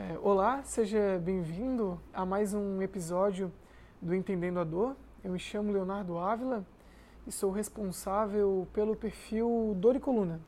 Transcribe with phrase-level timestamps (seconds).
[0.00, 3.52] É, olá, seja bem-vindo a mais um episódio
[4.00, 4.94] do Entendendo a Dor.
[5.24, 6.64] Eu me chamo Leonardo Ávila
[7.26, 10.40] e sou responsável pelo perfil Dor e Coluna,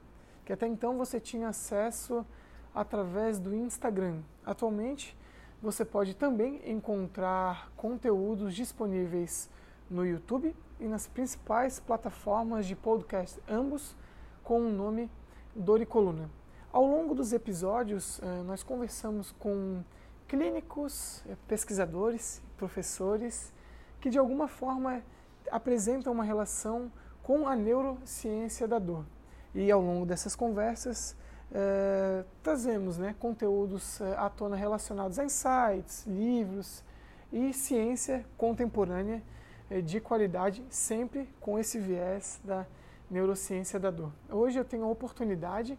[0.44, 2.24] que até então você tinha acesso
[2.72, 4.20] através do Instagram.
[4.46, 5.18] Atualmente,
[5.60, 9.50] você pode também encontrar conteúdos disponíveis
[9.90, 13.96] no YouTube e nas principais plataformas de podcast, ambos
[14.44, 15.10] com o nome
[15.56, 16.30] Dor e Coluna.
[16.72, 19.82] Ao longo dos episódios, eh, nós conversamos com
[20.28, 23.52] clínicos, eh, pesquisadores, professores
[24.00, 25.02] que de alguma forma
[25.50, 26.90] apresentam uma relação
[27.24, 29.04] com a neurociência da dor.
[29.52, 31.16] E ao longo dessas conversas,
[31.52, 36.84] eh, trazemos né, conteúdos à tona relacionados a insights, livros
[37.32, 39.20] e ciência contemporânea
[39.84, 42.64] de qualidade, sempre com esse viés da
[43.10, 44.12] neurociência da dor.
[44.28, 45.76] Hoje eu tenho a oportunidade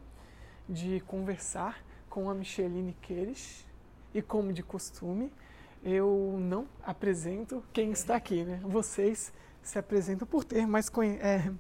[0.68, 3.66] de conversar com a Micheline Queires
[4.14, 5.32] e, como de costume,
[5.84, 8.60] eu não apresento quem está aqui, né?
[8.64, 11.52] Vocês se apresentam por ter mais conhe é,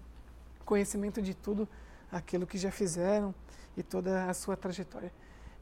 [0.66, 1.68] conhecimento de tudo
[2.12, 3.34] aquilo que já fizeram
[3.76, 5.12] e toda a sua trajetória.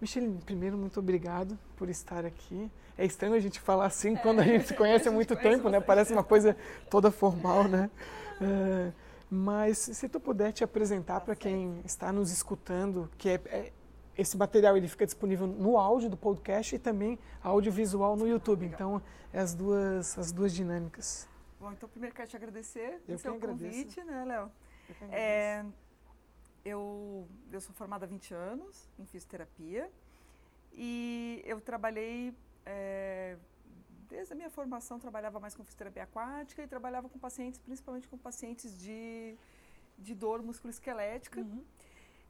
[0.01, 2.71] Micheline, primeiro, muito obrigado por estar aqui.
[2.97, 5.69] É estranho a gente falar assim é, quando a gente se conhece há muito tempo,
[5.69, 5.79] né?
[5.79, 6.55] Parece uma coisa
[6.89, 7.89] toda formal, né?
[8.41, 8.93] É,
[9.29, 13.73] mas se tu puder te apresentar para quem está nos escutando, que é, é,
[14.17, 18.65] esse material ele fica disponível no áudio do podcast e também audiovisual no YouTube.
[18.65, 21.27] Então, é as duas, as duas dinâmicas.
[21.59, 24.51] Bom, então primeiro quero te agradecer pelo seu convite, né, Léo?
[25.01, 25.65] Eu, é,
[26.65, 29.91] eu, eu sou formada há 20 anos em fisioterapia
[30.73, 32.33] e eu trabalhei
[32.65, 33.37] é,
[34.09, 38.17] desde a minha formação, trabalhava mais com fisioterapia aquática e trabalhava com pacientes, principalmente com
[38.17, 39.37] pacientes de,
[39.97, 41.39] de dor musculoesquelética.
[41.41, 41.63] Uhum.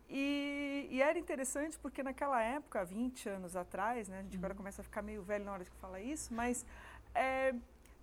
[0.09, 4.39] E, e, era interessante porque naquela época, 20 anos atrás, né, a gente uhum.
[4.39, 6.65] agora começa a ficar meio velho na hora de falar isso, mas
[7.13, 7.53] é,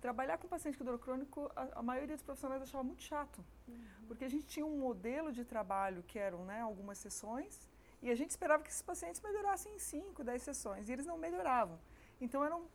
[0.01, 3.43] trabalhar com paciente com dor crônico, a, a, maioria dos profissionais achava muito chato.
[3.67, 3.75] Uhum.
[4.07, 7.67] Porque a gente tinha um modelo de trabalho que eram né, algumas sessões
[8.01, 11.17] e a gente esperava que esses pacientes melhorassem em 5, 10 sessões e eles não
[11.17, 11.77] melhoravam.
[12.21, 12.65] Então eram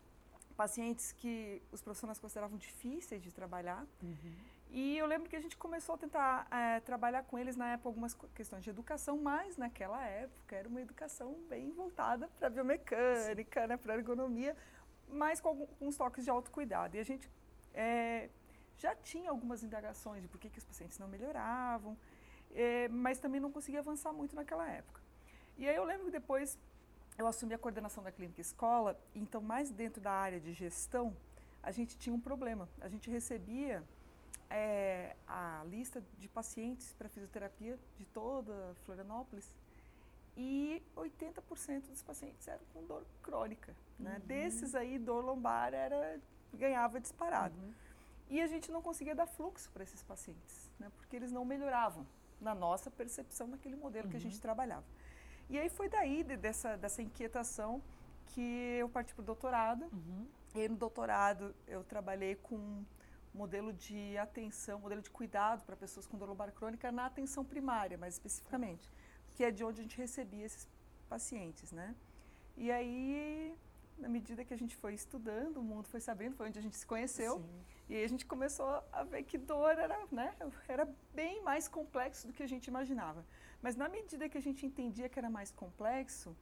[0.52, 3.86] pacientes que os profissionais consideravam difíceis de trabalhar.
[4.02, 4.34] Uhum.
[4.70, 7.90] E eu lembro que a gente começou a tentar é, trabalhar com eles na época
[7.90, 13.66] algumas questões de educação, mas naquela época era uma educação bem voltada para a biomecânica,
[13.66, 14.56] né, para a ergonomia,
[15.08, 16.96] mas com alguns toques de autocuidado.
[16.96, 17.30] E a gente
[17.74, 18.30] é,
[18.78, 21.94] já tinha algumas indagações de por que, que os pacientes não melhoravam,
[22.54, 25.02] é, mas também não conseguia avançar muito naquela época.
[25.58, 26.58] E aí eu lembro que depois
[27.18, 31.16] eu assumi a coordenação da clínica escola, então mais dentro da área de gestão,
[31.62, 32.68] a gente tinha um problema.
[32.80, 33.82] A gente recebia
[34.50, 39.54] é, a lista de pacientes para fisioterapia de toda Florianópolis
[40.36, 43.74] e 80% dos pacientes eram com dor crônica.
[43.98, 44.18] Né?
[44.20, 44.26] Uhum.
[44.26, 46.18] Desses aí, dor lombar era,
[46.52, 47.54] ganhava disparado.
[47.58, 47.72] Uhum.
[48.30, 50.90] E a gente não conseguia dar fluxo para esses pacientes, né?
[50.96, 52.06] porque eles não melhoravam
[52.40, 54.10] na nossa percepção naquele modelo uhum.
[54.10, 54.40] que a gente uhum.
[54.40, 54.84] trabalhava.
[55.48, 57.82] E aí foi daí, de, dessa, dessa inquietação,
[58.26, 59.84] que eu parti para o doutorado.
[59.92, 60.26] Uhum.
[60.54, 62.84] E aí no doutorado eu trabalhei com
[63.34, 67.96] modelo de atenção, modelo de cuidado para pessoas com dor lombar crônica na atenção primária,
[67.96, 68.90] mais especificamente,
[69.30, 70.68] que é de onde a gente recebia esses
[71.08, 71.94] pacientes, né?
[72.56, 73.54] E aí,
[73.98, 76.76] na medida que a gente foi estudando, o mundo foi sabendo, foi onde a gente
[76.76, 77.64] se conheceu, Sim.
[77.88, 80.34] e aí a gente começou a ver que dor era, né,
[80.68, 83.24] era bem mais complexo do que a gente imaginava.
[83.62, 86.36] Mas na medida que a gente entendia que era mais complexo,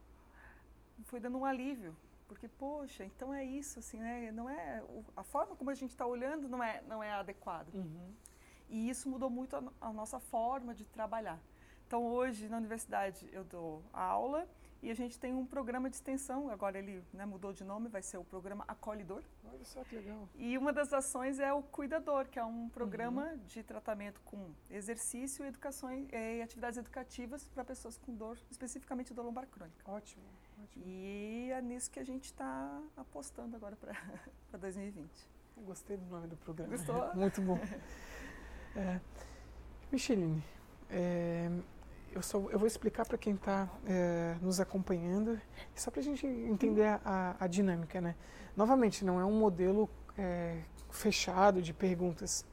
[1.04, 1.94] foi dando um alívio,
[2.26, 4.32] porque poxa, então é isso, assim, né?
[4.32, 4.82] Não é
[5.16, 7.70] a forma como a gente está olhando não é não é adequada.
[7.74, 8.12] Uhum.
[8.68, 11.38] E isso mudou muito a, a, nossa forma de trabalhar.
[11.86, 14.48] Então hoje na universidade eu dou aula
[14.82, 18.02] e a gente tem um programa de extensão, agora ele né, mudou de nome, vai
[18.02, 19.22] ser o programa Acolhedor.
[19.44, 20.28] Olha só que legal.
[20.36, 23.38] E uma das ações é o Cuidador, que é um programa uhum.
[23.46, 29.12] de tratamento com exercício e, educação, eh, e atividades educativas para pessoas com dor, especificamente
[29.12, 29.90] dor lombar crônica.
[29.90, 30.22] Ótimo,
[30.62, 30.84] ótimo.
[30.86, 35.28] E é nisso que a gente está apostando agora para 2020.
[35.58, 36.74] Eu gostei do nome do programa.
[36.74, 37.12] Gostou?
[37.14, 37.58] Muito bom.
[38.74, 38.98] é,
[39.92, 40.42] Micheline,
[40.88, 41.50] é,
[42.12, 45.40] eu, só, eu vou explicar para quem está é, nos acompanhando,
[45.74, 48.14] só para a gente entender a, a, dinâmica, né?
[48.56, 50.58] Novamente, não é um modelo é,
[50.90, 52.44] fechado de perguntas,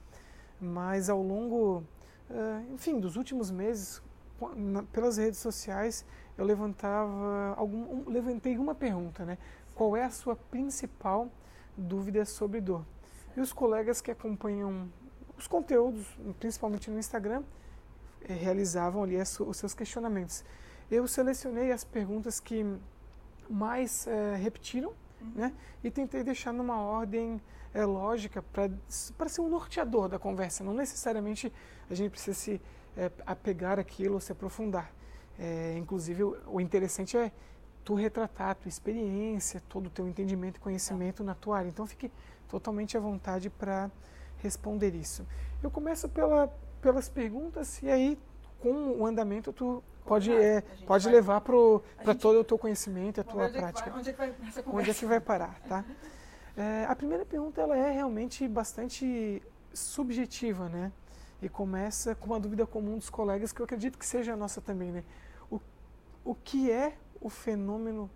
[0.60, 1.84] mas ao longo,
[2.30, 4.02] é, enfim, dos últimos meses,
[4.56, 6.06] na, pelas redes sociais,
[6.38, 9.38] eu levantava algum, um, levantei uma pergunta, né?
[9.74, 11.30] Qual é a sua principal
[11.76, 12.86] dúvida sobre dor?
[13.36, 14.92] E os colegas que acompanham
[15.38, 16.08] os conteúdos,
[16.40, 17.44] principalmente no Instagram,
[18.26, 20.44] realizavam ali os seus questionamentos.
[20.90, 22.66] Eu selecionei as perguntas que
[23.50, 25.32] mas é, repetiram, uhum.
[25.36, 25.54] né?
[25.84, 27.42] E tentei deixar numa ordem
[27.74, 30.64] é, lógica para ser um norteador da conversa.
[30.64, 31.52] Não necessariamente
[31.90, 32.62] a gente precisa se
[32.96, 34.92] é, apegar aquilo, se aprofundar.
[35.78, 37.32] Inclusive, o, o, interessante é
[37.86, 41.70] tu retratar a tua experiência, todo o teu entendimento e conhecimento na tua área.
[41.70, 42.12] Então, fique
[42.50, 43.92] totalmente à vontade para
[44.40, 45.28] responder isso.
[45.62, 46.52] Eu começo pela,
[46.88, 48.18] pelas perguntas e aí,
[48.62, 53.26] com o andamento, tu pode, é, pode vai, levar para todo o teu conhecimento, a
[53.26, 53.90] tua onde prática.
[53.90, 54.34] É vai, onde, é que vai,
[54.68, 55.84] onde é que vai parar, tá?
[56.60, 60.92] É, a primeira pergunta ela é realmente bastante subjetiva, né?
[61.40, 64.60] E começa com uma dúvida comum dos colegas, que eu acredito que seja a nossa
[64.60, 65.04] também, né?
[65.52, 65.62] O,
[66.26, 68.10] o que é o fenômeno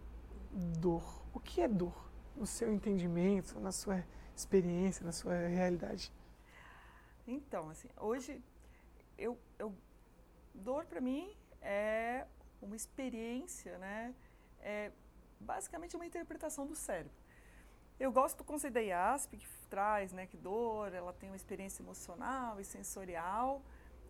[0.51, 1.03] dor?
[1.31, 1.93] O que é dor?
[2.35, 4.03] No seu entendimento, na sua
[4.35, 6.11] experiência, na sua realidade?
[7.27, 8.41] Então, assim, hoje,
[9.17, 9.73] eu, eu
[10.53, 12.25] dor para mim é
[12.61, 14.13] uma experiência, né?
[14.59, 14.91] É
[15.39, 17.13] basicamente uma interpretação do cérebro.
[17.99, 21.81] Eu gosto do conceito da IASP, que traz né, que dor, ela tem uma experiência
[21.83, 23.61] emocional e sensorial.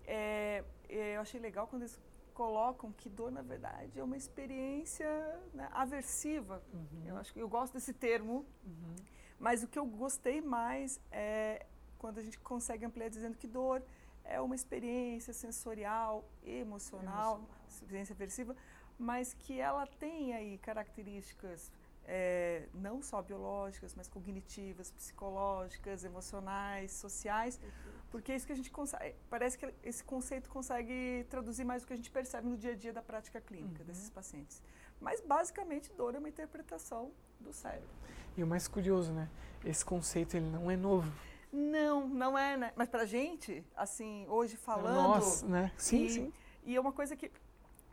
[0.06, 2.00] É, é, eu achei legal quando eles
[2.34, 5.08] colocam que dor, na verdade, é uma experiência
[5.54, 6.64] né, aversiva.
[6.74, 7.04] Uhum.
[7.06, 8.96] Eu acho que eu gosto desse termo, uhum.
[9.38, 11.66] mas o que eu gostei mais é
[11.98, 13.84] quando a gente consegue ampliar dizendo que dor
[14.24, 17.66] é uma experiência sensorial, emocional, emocional.
[17.68, 18.56] experiência aversiva,
[18.98, 21.72] mas que ela tem aí características
[22.06, 27.60] é, não só biológicas, mas cognitivas, psicológicas, emocionais, sociais,
[28.10, 29.16] porque é isso que a gente consegue.
[29.30, 32.76] Parece que esse conceito consegue traduzir mais o que a gente percebe no dia a
[32.76, 33.88] dia da prática clínica uhum.
[33.88, 34.62] desses pacientes.
[35.00, 37.90] Mas basicamente dor é uma interpretação do cérebro.
[38.38, 39.30] E o mais curioso, né?
[39.64, 41.12] Esse conceito ele não é novo.
[41.52, 42.74] Não, não é, né?
[42.76, 44.96] Mas pra gente, assim, hoje falando.
[44.96, 45.72] Nós, né?
[45.78, 46.34] Sim, e, sim.
[46.64, 47.32] E é uma coisa que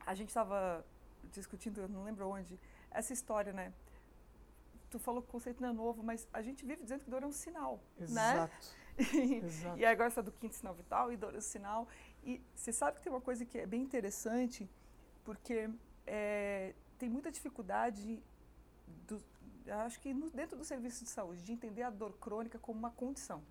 [0.06, 0.84] a gente estava
[1.32, 2.58] discutindo, eu não lembro onde,
[2.90, 3.72] essa história, né?
[4.90, 7.22] tu falou que o conceito não é novo, mas a gente vive dizendo que dor
[7.22, 8.52] é um sinal, Exato.
[8.52, 8.98] né?
[9.44, 9.78] Exato.
[9.78, 11.86] e agora está do quinto sinal vital e dor é um sinal.
[12.24, 14.68] E você sabe que tem uma coisa que é bem interessante,
[15.24, 15.70] porque
[16.06, 18.22] é, tem muita dificuldade,
[19.06, 19.22] do,
[19.70, 22.90] acho que no, dentro do serviço de saúde, de entender a dor crônica como uma
[22.90, 23.42] condição.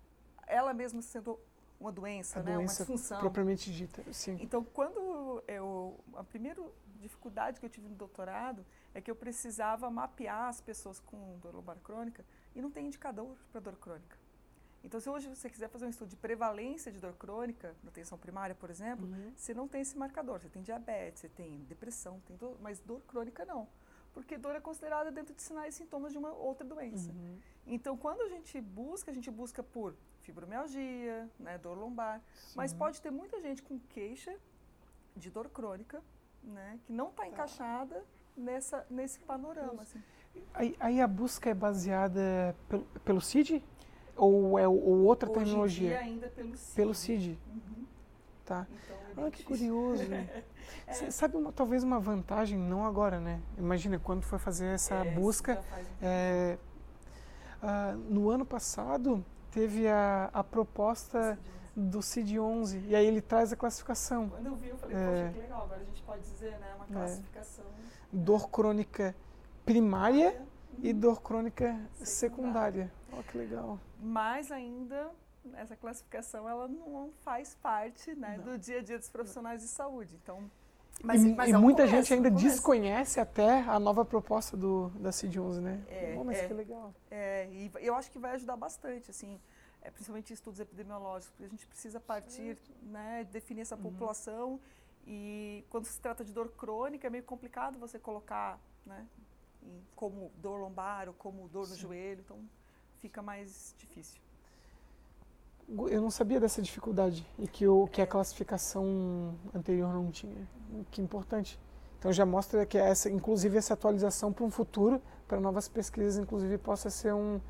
[0.46, 1.38] Ela mesma sendo
[1.80, 2.54] uma doença, a né?
[2.54, 3.20] doença uma disfunção.
[3.20, 4.36] propriamente dita, sim.
[4.40, 5.98] Então, quando eu...
[6.14, 6.60] A primeira
[7.00, 11.54] dificuldade que eu tive no doutorado é que eu precisava mapear as pessoas com dor
[11.54, 12.24] lombar crônica
[12.54, 14.18] e não tem indicador para dor crônica.
[14.82, 18.16] Então, se hoje você quiser fazer um estudo de prevalência de dor crônica, na atenção
[18.16, 19.32] primária, por exemplo, uhum.
[19.36, 20.40] você não tem esse marcador.
[20.40, 23.68] Você tem diabetes, você tem depressão, tem dor, mas dor crônica não.
[24.12, 27.10] Porque dor é considerada dentro de sinais e sintomas de uma outra doença.
[27.12, 27.38] Uhum.
[27.66, 32.54] Então, quando a gente busca, a gente busca por fibromialgia, né, dor lombar, Sim.
[32.56, 34.36] mas pode ter muita gente com queixa
[35.16, 36.02] de dor crônica,
[36.42, 37.28] né, que não está tá.
[37.28, 38.04] encaixada
[38.36, 39.82] nessa, nesse panorama.
[39.82, 40.02] Assim.
[40.54, 43.62] Aí, aí, a busca é baseada pelo, pelo CID?
[44.16, 45.88] Ou é ou outra Hoje tecnologia?
[45.90, 46.74] Dia ainda pelo CID.
[46.74, 47.38] Pelo CID.
[47.48, 47.86] Uhum.
[48.48, 48.66] Tá.
[49.12, 50.02] Então, é que curioso.
[50.10, 50.42] é.
[51.10, 53.42] Sabe, uma, talvez uma vantagem, não agora, né?
[53.58, 55.62] Imagina, quando foi fazer essa é, busca.
[56.00, 56.56] É,
[57.62, 61.38] uh, no ano passado, teve a, a proposta
[61.76, 64.30] do CID-11, e aí ele traz a classificação.
[64.30, 66.74] Quando eu vi, eu falei, é, poxa, que legal, agora a gente pode dizer, né,
[66.76, 66.92] uma é.
[66.92, 67.64] classificação
[68.12, 69.14] dor crônica
[69.64, 70.40] primária
[70.82, 72.90] e dor crônica secundária.
[73.12, 73.78] Olha que legal.
[74.00, 75.10] Mais ainda,
[75.56, 80.18] essa classificação ela não faz parte né, do dia a dia dos profissionais de saúde.
[80.22, 80.50] Então,
[81.02, 85.10] mas, e, mas e muita começo, gente ainda desconhece até a nova proposta do, da
[85.10, 85.84] CID-11, né?
[85.88, 86.94] É, oh, mas é, que legal.
[87.10, 89.40] É, e eu acho que vai ajudar bastante, assim,
[89.80, 93.82] é, principalmente estudos epidemiológicos, porque a gente precisa partir, né, definir essa uhum.
[93.82, 94.60] população
[95.06, 99.06] e quando se trata de dor crônica, é meio complicado você colocar né,
[99.94, 101.80] como dor lombar ou como dor no Sim.
[101.80, 102.38] joelho, então
[103.00, 104.20] fica mais difícil.
[105.68, 110.48] Eu não sabia dessa dificuldade e que, o, que a classificação anterior não tinha.
[110.90, 111.60] Que importante.
[111.98, 116.56] Então já mostra que essa, inclusive essa atualização para um futuro, para novas pesquisas, inclusive
[116.56, 117.40] possa ser um,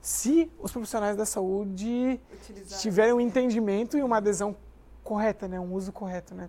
[0.00, 4.56] se os profissionais da saúde Utilizar tiverem um entendimento e uma adesão
[5.02, 6.48] correta, né, um uso correto, né.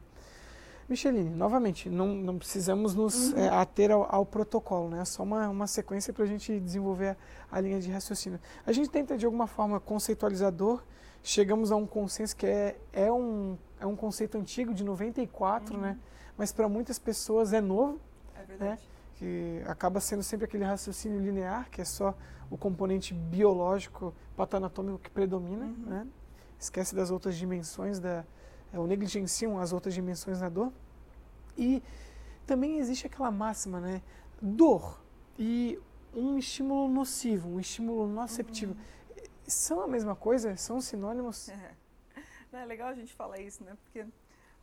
[0.88, 3.38] Micheline, novamente, não, não precisamos nos uhum.
[3.38, 5.01] é, ater ao, ao, protocolo, né?
[5.01, 7.09] É só uma, uma sequência para a gente desenvolver
[7.51, 8.39] a, a, linha de raciocínio.
[8.65, 10.81] A gente tenta, de alguma forma, conceitualizador,
[11.23, 15.81] chegamos a um consenso que é, é, um, é um conceito antigo, de 94, uhum.
[15.81, 15.97] né?
[16.38, 17.99] Mas para muitas pessoas é novo,
[18.35, 18.81] é verdade.
[18.81, 18.89] Né?
[19.19, 22.15] que acaba sendo sempre aquele raciocínio linear, que é só
[22.49, 25.85] o componente biológico, patoanatômico que predomina, uhum.
[25.85, 26.07] né?
[26.57, 28.23] Esquece das outras dimensões da,
[28.71, 30.71] é, ou negligenciam as outras dimensões da dor.
[31.57, 31.83] E
[32.47, 34.01] também existe aquela máxima, né?
[34.41, 35.01] Dor.
[35.38, 35.77] e
[36.15, 38.71] um estímulo nocivo, um estímulo noceptivo.
[38.71, 38.79] Uhum.
[39.50, 40.56] São a mesma coisa?
[40.56, 41.50] São sinônimos?
[41.50, 41.75] É.
[42.53, 43.75] é legal a gente falar isso, né?
[43.84, 44.06] Porque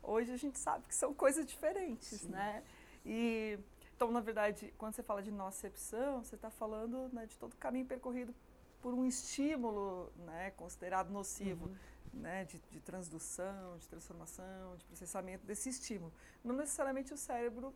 [0.02, 2.28] hoje a gente sabe que são coisas diferentes, Sim.
[2.28, 2.62] né?
[3.05, 3.59] E
[3.97, 7.57] então, na verdade, quando você fala de nocepção, você está falando né, de todo o
[7.57, 8.35] caminho percorrido
[8.83, 12.21] por um estímulo né, considerado nocivo, uhum.
[12.21, 16.12] né, de, de, transdução, de transformação, de processamento desse estímulo.
[16.45, 17.75] Não necessariamente o cérebro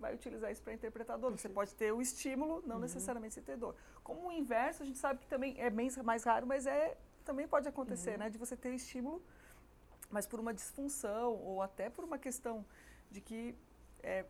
[0.00, 1.30] vai utilizar isso para interpretar dor.
[1.32, 2.82] Você pode ter o estímulo, não uhum.
[2.82, 3.74] necessariamente você ter dor.
[4.02, 7.46] Como o inverso, a gente sabe que também é bem mais raro, mas é também
[7.46, 8.18] pode acontecer, uhum.
[8.18, 9.22] né, de você ter estímulo,
[10.10, 12.64] mas por uma disfunção ou até por uma questão
[13.10, 13.54] de que
[14.02, 14.24] é,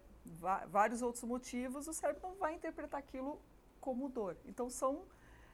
[0.68, 3.40] vários outros motivos, o cérebro não vai interpretar aquilo
[3.80, 4.36] como dor.
[4.44, 5.04] Então são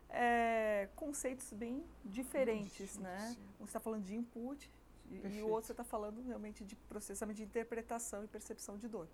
[0.09, 3.37] é, conceitos bem diferentes, né?
[3.61, 4.71] Um está falando de input
[5.11, 9.09] e, o outro você está falando realmente de processamento de interpretação e percepção de dor.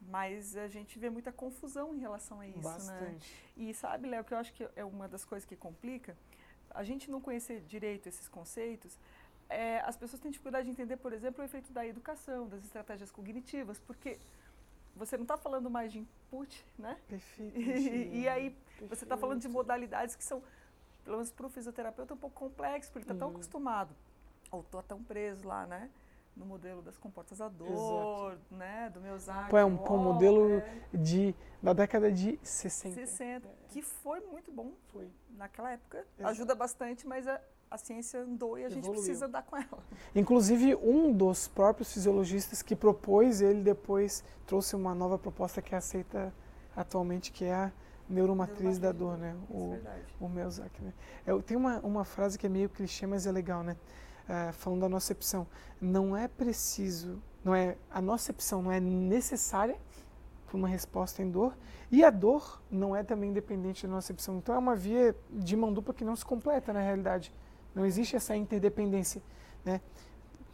[0.00, 2.62] Mas a gente vê muita confusão em relação a isso, né?
[2.62, 3.34] Bastante.
[3.56, 3.68] né?
[3.68, 6.16] E sabe, Léo, que eu acho que é uma das coisas que complica,
[6.70, 8.98] a gente não conhecer direito esses conceitos,
[9.48, 13.10] é, as pessoas têm dificuldade de entender, por exemplo, o efeito da educação, das estratégias
[13.10, 14.18] cognitivas, porque
[14.94, 16.96] você não está falando mais de input, né?
[17.08, 17.58] Perfeito.
[17.58, 18.88] E, e aí perfeito.
[18.88, 20.42] você está falando de modalidades que são,
[21.04, 23.34] pelo menos para o fisioterapeuta, um pouco complexo, porque ele está tão uhum.
[23.34, 23.94] acostumado,
[24.50, 25.90] ou está tão preso lá, né?
[26.36, 28.54] No modelo das comportas a dor, Exato.
[28.54, 28.90] né?
[28.90, 29.00] Do
[29.50, 30.80] Pô, é um, modelo é.
[30.94, 32.94] de, da década de 60.
[32.94, 33.50] 60, é.
[33.68, 34.72] que foi muito bom.
[34.88, 35.10] Foi.
[35.36, 36.06] Naquela época.
[36.18, 36.30] Exato.
[36.30, 38.84] Ajuda bastante, mas a, a ciência andou e a Evoluiu.
[38.84, 39.84] gente precisa andar com ela.
[40.14, 45.78] Inclusive, um dos próprios fisiologistas que propôs, ele depois trouxe uma nova proposta que é
[45.78, 46.32] aceita
[46.74, 47.72] atualmente, que é a
[48.08, 49.36] neuromatriz, da dor, né?
[49.48, 49.78] O,
[50.20, 50.92] o Melzack, né?
[51.26, 53.76] Eu, tem uma, uma frase que é meio clichê, mas é legal, né?
[54.30, 55.44] Uh, falando da nocepção.
[55.80, 59.76] Não é preciso, não é, a nocepção não é necessária
[60.46, 61.52] para uma resposta em dor
[61.90, 64.38] e a dor não é também independente da nocepção.
[64.38, 67.34] Então é uma via de mão dupla que não se completa na realidade.
[67.74, 69.20] Não existe essa interdependência.
[69.64, 69.80] Né?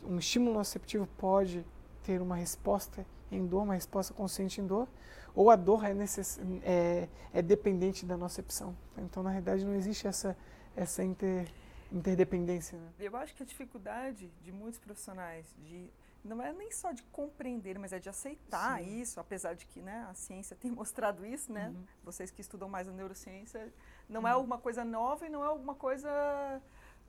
[0.03, 1.63] Um estímulo nociceptivo pode
[2.03, 4.89] ter uma resposta em dor, uma resposta consciente em dor,
[5.35, 6.41] ou a dor é, necess...
[6.63, 8.75] é, é dependente da nocepção.
[8.97, 10.35] Então, na realidade, não existe essa,
[10.75, 11.47] essa inter...
[11.93, 12.79] interdependência.
[12.79, 12.93] Né?
[12.99, 15.91] Eu acho que a dificuldade de muitos profissionais de
[16.25, 19.01] não é nem só de compreender, mas é de aceitar Sim.
[19.01, 21.69] isso, apesar de que né, a ciência tem mostrado isso, né?
[21.69, 21.85] Uhum.
[22.03, 23.73] Vocês que estudam mais a neurociência,
[24.09, 24.29] não é uhum.
[24.29, 26.61] é alguma coisa nova e não é alguma coisa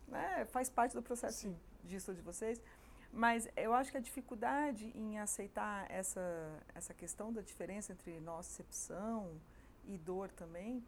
[0.07, 1.57] né, faz parte do processo Sim.
[1.84, 2.62] disso de vocês.
[3.12, 6.22] Mas eu acho que a dificuldade em aceitar essa,
[6.75, 9.39] essa questão da diferença entre nocepção
[9.86, 10.84] e dor também,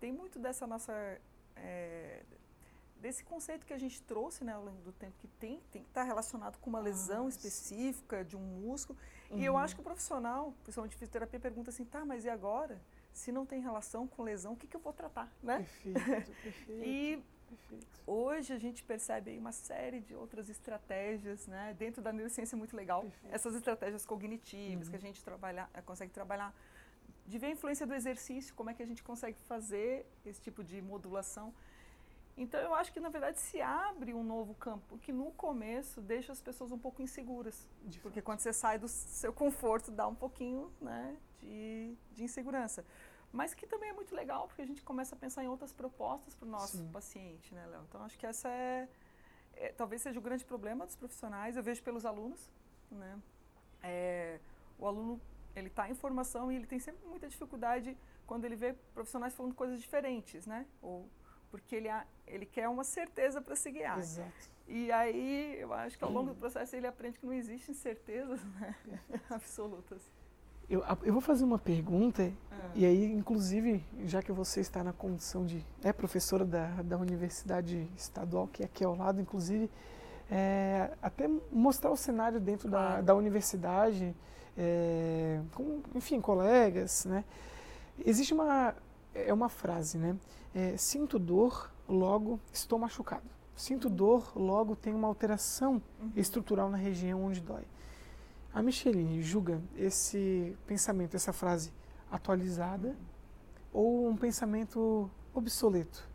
[0.00, 0.92] tem muito dessa nossa.
[1.56, 2.22] É,
[3.00, 5.88] desse conceito que a gente trouxe né, ao longo do tempo, que tem, tem que
[5.88, 8.98] estar relacionado com uma lesão ah, específica de um músculo.
[9.30, 9.38] Uhum.
[9.38, 9.58] E eu uhum.
[9.58, 12.80] acho que o profissional, principalmente de fisioterapia, pergunta assim: tá, mas e agora?
[13.12, 15.32] Se não tem relação com lesão, o que, que eu vou tratar?
[15.42, 15.58] Né?
[15.58, 16.84] Perfeito, perfeito.
[16.84, 17.86] e Perfeito.
[18.06, 21.74] Hoje a gente percebe uma série de outras estratégias, né?
[21.78, 23.02] Dentro da neurociência é muito legal.
[23.02, 23.34] Perfeito.
[23.34, 24.90] Essas estratégias cognitivas uhum.
[24.90, 26.54] que a gente trabalha, eh, consegue trabalhar,
[27.26, 30.62] de ver a influência do exercício, como é que a gente consegue fazer esse tipo
[30.62, 31.52] de modulação.
[32.36, 36.32] Então eu acho que na verdade se abre um novo campo que no começo deixa
[36.32, 38.26] as pessoas um pouco inseguras, de porque fato.
[38.26, 42.84] quando você sai do seu conforto dá um pouquinho, né, de, de insegurança
[43.32, 46.34] mas que também é muito legal porque a gente começa a pensar em outras propostas
[46.34, 46.90] para o nosso Sim.
[46.90, 47.82] paciente, né, Léo?
[47.88, 48.88] Então acho que essa é,
[49.54, 51.56] é, talvez seja o grande problema dos profissionais.
[51.56, 52.50] Eu vejo pelos alunos,
[52.90, 53.20] né?
[53.82, 54.40] É,
[54.78, 55.20] o aluno
[55.54, 59.54] ele está em formação e ele tem sempre muita dificuldade quando ele vê profissionais falando
[59.54, 60.66] coisas diferentes, né?
[60.80, 61.08] Ou
[61.58, 61.88] porque ele
[62.26, 63.98] ele quer uma certeza para se guiar.
[63.98, 64.50] Exato.
[64.68, 68.42] E aí eu acho que ao longo do processo ele aprende que não existem certezas
[68.58, 68.74] né?
[69.30, 70.02] absolutas.
[70.68, 72.32] Eu, eu vou fazer uma pergunta, é.
[72.74, 75.64] e aí, inclusive, já que você está na condição de.
[75.84, 79.70] é professora da, da Universidade Estadual, que é aqui ao lado, inclusive,
[80.28, 84.12] é, até mostrar o cenário dentro da, da universidade,
[84.58, 87.24] é, com, enfim, colegas, né?
[88.04, 88.74] Existe uma.
[89.26, 90.16] É uma frase, né?
[90.54, 93.28] É, sinto dor, logo estou machucado.
[93.54, 96.12] Sinto dor, logo tenho uma alteração uhum.
[96.14, 97.62] estrutural na região onde dói.
[98.52, 101.72] A Micheline julga esse pensamento, essa frase
[102.10, 102.96] atualizada
[103.72, 106.08] ou um pensamento obsoleto?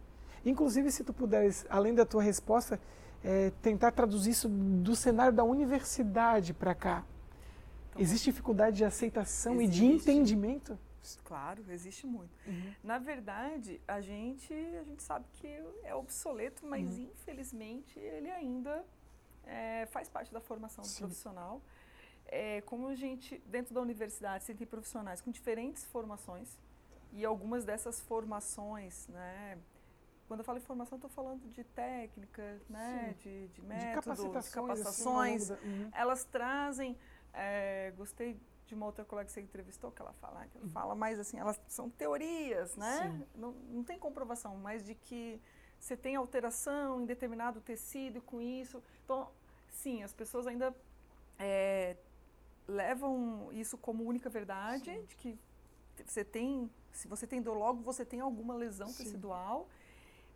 [0.45, 2.79] Inclusive, se tu puderes, além da tua resposta,
[3.23, 7.03] é, tentar traduzir isso do cenário da universidade para cá.
[7.89, 9.85] Então, existe dificuldade de aceitação existe.
[9.85, 10.77] e de entendimento?
[11.23, 12.31] Claro, existe muito.
[12.47, 12.73] Uhum.
[12.83, 15.47] Na verdade, a gente, a gente sabe que
[15.83, 17.09] é obsoleto, mas uhum.
[17.13, 18.85] infelizmente ele ainda
[19.45, 21.61] é, faz parte da formação do profissional
[22.31, 26.57] é, como a gente, dentro da universidade, você tem profissionais com diferentes formações,
[27.13, 29.57] E algumas dessas formações, né?
[30.29, 33.13] Quando eu falo em formação, estou falando de técnica, né?
[33.19, 34.45] De, de métodos, de capacitações.
[34.45, 35.89] De capacitações assim, uhum.
[35.93, 36.97] Elas trazem.
[37.33, 38.39] É, gostei
[38.71, 40.71] de uma outra colega que você entrevistou, que ela fala, que ela uhum.
[40.71, 43.21] fala mais assim, elas são teorias, né?
[43.35, 45.41] Não, não tem comprovação, mas de que
[45.77, 48.81] você tem alteração em determinado tecido com isso.
[49.03, 49.29] Então,
[49.69, 50.73] sim, as pessoas ainda
[51.37, 51.97] é,
[52.65, 55.05] levam isso como única verdade, sim.
[55.05, 55.39] de que
[56.05, 59.03] você tem, se você tem dor logo, você tem alguma lesão sim.
[59.03, 59.67] tecidual,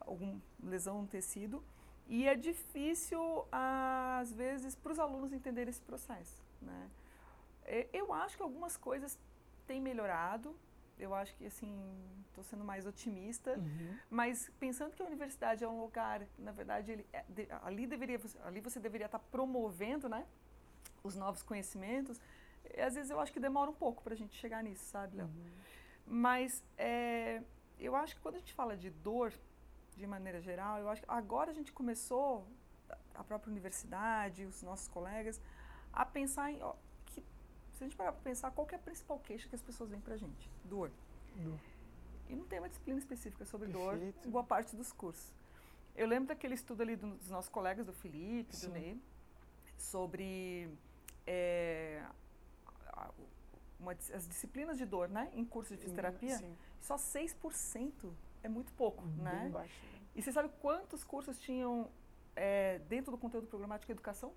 [0.02, 1.64] alguma lesão no tecido,
[2.08, 6.90] e é difícil, às vezes, para os alunos entenderem esse processo, né?
[7.66, 9.20] É, eu acho que algumas coisas
[9.66, 10.56] têm melhorado,
[10.98, 11.74] eu acho que assim
[12.28, 13.98] estou sendo mais otimista uhum.
[14.10, 17.24] mas pensando que a universidade é um lugar na verdade ele, é,
[17.64, 20.26] ali deveria ali você deveria estar tá promovendo né
[21.04, 22.20] os novos conhecimentos
[22.74, 25.18] e, às vezes eu acho que demora um pouco para a gente chegar nisso sabe
[25.18, 25.52] Léo uhum.
[26.06, 27.42] mas é,
[27.80, 29.34] eu acho que quando a gente fala de dor
[29.96, 32.48] de maneira geral eu acho que agora a gente começou
[33.14, 35.42] a própria universidade os nossos colegas
[35.92, 36.76] a pensar em ó,
[37.76, 40.00] se a gente parar para pensar, qual é a principal queixa que as pessoas vêm
[40.00, 40.50] para a gente?
[40.64, 40.92] Dor.
[41.36, 41.60] Dor.
[42.30, 44.14] E não tem uma disciplina específica sobre Perfeito.
[44.22, 45.34] dor em boa parte dos cursos.
[45.96, 48.68] Eu lembro daquele estudo ali dos nossos colegas, do Felipe, Sim.
[48.68, 49.02] do Ney,
[49.78, 50.70] sobre
[51.28, 52.04] é,
[53.80, 55.32] uma, as disciplinas de dor, né?
[55.34, 56.56] Em curso de fisioterapia, Sim.
[56.82, 58.12] só 6%
[58.44, 59.50] é muito pouco, Bem né?
[59.52, 59.74] Baixo.
[60.16, 61.90] E você sabe quantos cursos tinham
[62.36, 64.34] é, dentro do conteúdo programático de educação?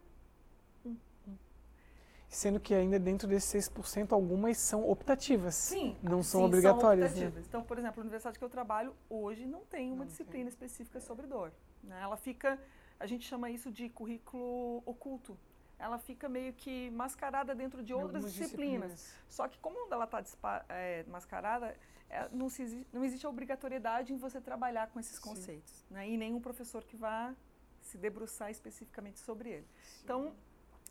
[2.28, 5.54] Sendo que ainda dentro desses 6% algumas são optativas.
[5.54, 5.96] Sim.
[6.02, 7.12] Não são sim, obrigatórias.
[7.12, 7.32] São né?
[7.48, 10.48] Então, por exemplo, a universidade que eu trabalho hoje não tem uma não disciplina tem.
[10.48, 11.52] específica sobre dor.
[11.82, 11.98] Né?
[12.02, 12.58] Ela fica,
[13.00, 15.38] a gente chama isso de currículo oculto.
[15.78, 18.90] Ela fica meio que mascarada dentro de outras disciplinas.
[18.90, 19.14] disciplinas.
[19.28, 20.22] Só que como ela está
[20.68, 21.74] é, mascarada,
[22.10, 25.86] é, não, se, não existe a obrigatoriedade em você trabalhar com esses conceitos.
[25.88, 26.10] Né?
[26.10, 27.34] E nenhum professor que vá
[27.80, 29.66] se debruçar especificamente sobre ele.
[29.82, 30.00] Sim.
[30.04, 30.34] Então,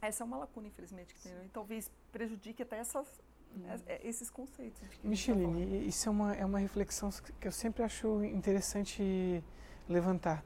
[0.02, 1.32] essa é uma lacuna, infelizmente, que tem.
[1.46, 3.08] E talvez prejudique até essas,
[3.56, 3.64] hum.
[4.04, 4.82] esses conceitos.
[4.82, 9.44] Tá Micheline, tá isso é uma, é uma reflexão que eu sempre acho interessante
[9.88, 10.44] levantar.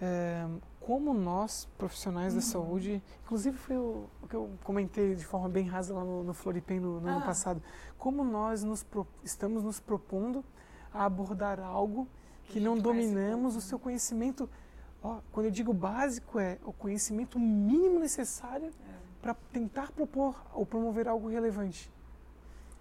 [0.00, 0.46] É,
[0.80, 2.40] como nós, profissionais uhum.
[2.40, 6.24] da saúde, inclusive foi o, o, que eu comentei de forma bem rasa lá no,
[6.24, 7.12] no Floripem no, no ah.
[7.12, 7.62] ano passado,
[7.96, 10.44] como nós nos pro, estamos nos propondo
[10.92, 12.08] a abordar algo
[12.46, 13.84] que, que não dominamos, o seu né?
[13.84, 14.50] conhecimento
[15.02, 18.70] Ó, quando eu digo básico, é o conhecimento mínimo necessário é.
[19.20, 21.90] para tentar propor ou promover algo relevante.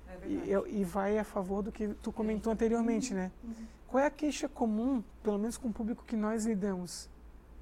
[0.08, 2.54] É e, e, vai a favor do que tu comentou é.
[2.54, 3.20] anteriormente, uhum.
[3.20, 3.32] né?
[3.44, 3.66] Uhum.
[3.88, 7.10] Qual é a queixa comum, pelo menos com o público que nós lidamos?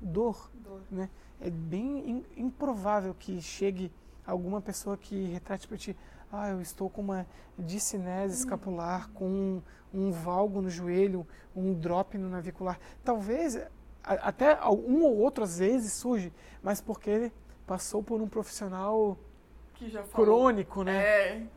[0.02, 0.82] Dor, Dor.
[0.92, 1.10] né?
[1.40, 3.92] É bem improvável que chegue
[4.26, 5.96] alguma pessoa que retrate para ti,
[6.32, 7.26] ah, eu estou com uma
[7.58, 8.40] discinese uhum.
[8.40, 9.62] escapular, com um,
[9.94, 12.80] um valgo no joelho, um drop no navicular.
[13.04, 13.60] Talvez
[14.04, 16.34] até um ou outro às vezes surge,
[16.64, 17.32] mas porque
[17.66, 19.18] passou por um profissional
[20.14, 20.98] crônico, né?
[20.98, 21.48] É.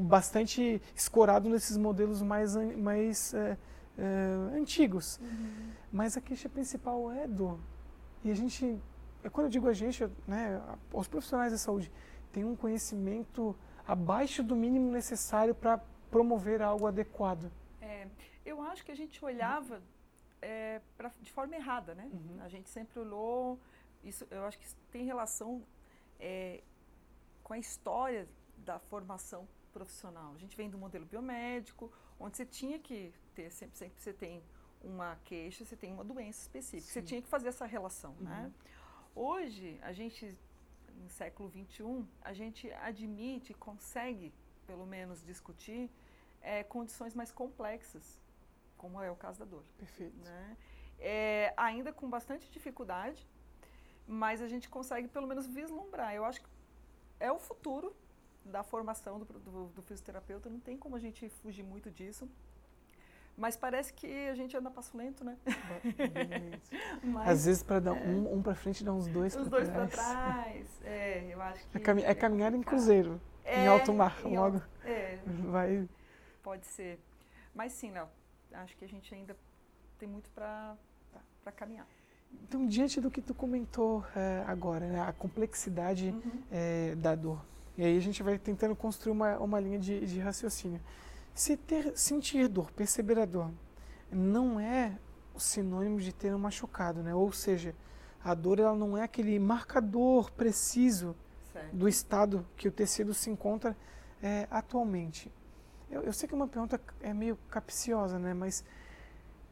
[0.00, 3.58] Bastante escorado nesses modelos mais, mais é,
[3.98, 5.18] é, antigos.
[5.20, 5.70] Uhum.
[5.92, 7.58] Mas a queixa principal é dor.
[8.24, 8.80] E a gente,
[9.22, 10.60] é quando eu digo a gente, né,
[10.92, 11.92] os profissionais da saúde
[12.32, 13.54] têm um conhecimento
[13.86, 15.78] abaixo do mínimo necessário para
[16.10, 17.50] promover algo adequado.
[17.80, 18.06] É,
[18.44, 19.80] eu acho que a gente olhava
[20.46, 22.08] é, pra, de forma errada, né?
[22.12, 22.40] Uhum.
[22.40, 23.58] A gente sempre olhou,
[24.04, 25.66] isso, eu acho que isso tem relação
[26.20, 26.62] é,
[27.42, 28.28] com a história
[28.58, 30.32] da formação profissional.
[30.34, 34.40] A gente vem do modelo biomédico, onde você tinha que ter, sempre, sempre você tem
[34.84, 36.92] uma queixa, você tem uma doença específica.
[36.92, 37.00] Sim.
[37.00, 38.24] Você tinha que fazer essa relação, uhum.
[38.24, 38.52] né?
[39.16, 40.38] Hoje, a gente,
[41.02, 44.32] no século XXI, a gente admite, consegue,
[44.64, 45.90] pelo menos, discutir
[46.40, 48.20] é, condições mais complexas
[48.76, 49.62] como é o caso da dor.
[49.78, 50.16] Perfeito.
[50.24, 50.56] Né?
[50.98, 53.26] É, ainda com bastante dificuldade,
[54.06, 56.14] mas a gente consegue pelo menos vislumbrar.
[56.14, 56.48] Eu acho que
[57.18, 57.94] é o futuro
[58.44, 62.28] da formação do, do, do fisioterapeuta, não tem como a gente fugir muito disso.
[63.36, 65.36] Mas parece que a gente anda passo lento, né?
[67.04, 69.64] Mas, Às vezes para dar é, um, um para frente dá uns dois para trás.
[69.64, 70.82] Os dois para trás.
[70.82, 74.38] É, eu acho que é, cami é caminhar em cruzeiro, é, em alto mar, em
[74.38, 74.56] logo.
[74.56, 75.18] Alto, é,
[75.50, 75.86] vai.
[76.42, 76.98] Pode ser.
[77.54, 78.08] Mas sim, Léo,
[78.62, 79.36] acho que a gente ainda
[79.98, 80.76] tem muito para
[81.54, 81.86] caminhar.
[82.42, 86.42] Então, diante do que tu comentou é, agora, né, a complexidade uhum.
[86.50, 87.44] é, da dor,
[87.78, 90.80] e aí a gente vai tentando construir uma, uma linha de, de raciocínio.
[91.34, 93.50] Se ter, sentir dor, perceber a dor,
[94.10, 94.98] não é
[95.36, 97.14] sinônimo de ter um machucado, né?
[97.14, 97.74] Ou seja,
[98.24, 101.14] a dor ela não é aquele marcador preciso
[101.52, 101.76] certo.
[101.76, 103.76] do estado que o tecido se encontra
[104.22, 105.30] é, atualmente.
[105.90, 108.34] Eu, eu, sei que é uma pergunta é meio capciosa, né?
[108.34, 108.64] Mas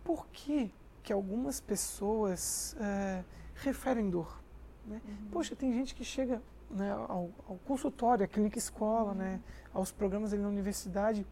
[0.02, 4.42] por que que algumas pessoas é, referem dor?
[4.86, 5.00] Né?
[5.06, 5.28] Uhum.
[5.30, 9.18] Poxa, tem gente que chega né, ao, ao, consultório, à clínica escola, uhum.
[9.18, 9.40] né,
[9.72, 11.26] aos programas ali na universidade,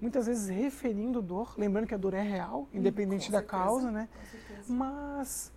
[0.00, 4.08] muitas vezes referindo dor, lembrando que a dor é real, independente da causa, né?
[4.68, 5.52] Mas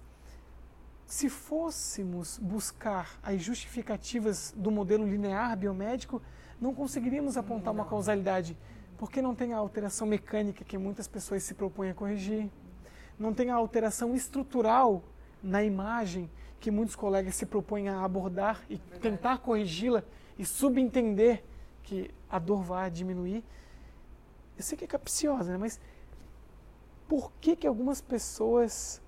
[1.05, 6.21] se fôssemos buscar as justificativas do modelo linear biomédico,
[6.61, 7.81] não conseguiríamos apontar não.
[7.81, 8.55] uma causalidade,
[8.99, 12.51] porque não tem a alteração mecânica que muitas pessoas se propõem a corrigir,
[13.17, 15.01] não tem a alteração estrutural
[15.41, 20.03] na imagem que muitos colegas se propõem a abordar e tentar corrigi-la
[20.37, 21.41] e subentender
[21.81, 23.41] que a dor vai diminuir.
[24.57, 25.57] Eu sei que é capciosa, né?
[25.57, 25.79] mas
[27.07, 29.01] por que, que algumas pessoas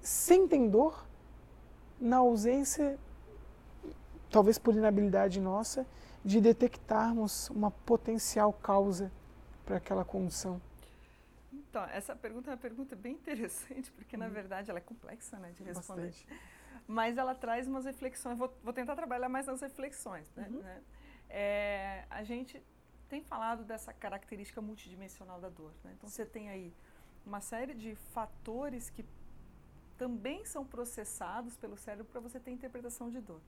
[0.00, 1.06] sentem dor
[2.00, 2.98] na ausência,
[4.28, 5.86] talvez por inabilidade nossa,
[6.24, 9.10] de detectarmos uma potencial causa
[9.64, 10.60] para aquela condição?
[11.52, 14.32] Então, essa pergunta é uma pergunta bem interessante, porque na uhum.
[14.32, 16.06] verdade ela é complexa né, de responder.
[16.06, 16.26] Bastante.
[16.86, 20.30] Mas ela traz umas reflexões, vou, vou, tentar trabalhar mais nas reflexões.
[20.34, 20.48] Né?
[20.50, 20.60] Uhum.
[20.60, 20.82] né?
[21.30, 22.62] É, a gente
[23.08, 25.72] tem falado dessa característica multidimensional da dor.
[25.84, 25.92] Né?
[25.96, 26.74] Então você tem aí
[27.24, 29.04] uma série de fatores que
[29.96, 33.40] também são processados pelo cérebro para você ter interpretação de dor.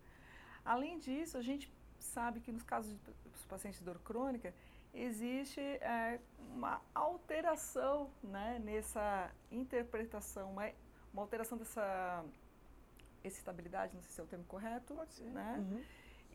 [0.65, 1.71] Além disso, a gente
[2.05, 2.95] sabe que nos casos
[3.33, 4.55] dos pacientes de dor crônica,
[4.93, 10.71] existe é, uma alteração né, nessa interpretação, uma,
[11.13, 12.25] uma, alteração dessa
[13.23, 14.95] excitabilidade, não sei se é o termo correto.
[14.95, 15.25] Pode ser.
[15.25, 15.57] Né?
[15.59, 15.83] Uhum.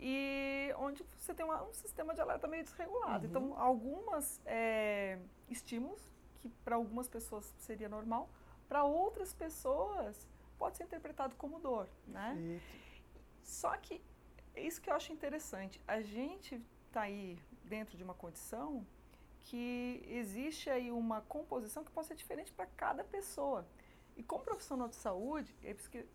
[0.02, 3.24] E onde você tem uma, um sistema de alerta meio desregulado.
[3.24, 3.30] Uhum.
[3.30, 6.02] Então, alguns é, estímulos,
[6.40, 8.30] que para algumas pessoas seria normal,
[8.68, 10.28] para outras pessoas
[10.58, 11.88] pode ser interpretado como dor.
[12.08, 12.62] Né?
[13.44, 14.02] Só que
[14.56, 15.82] é isso que eu acho interessante.
[15.88, 18.86] A gente está aí dentro de uma condição
[19.44, 23.66] que existe aí uma composição que pode ser diferente para cada pessoa.
[24.16, 26.06] E como profissional de saúde, é por isso que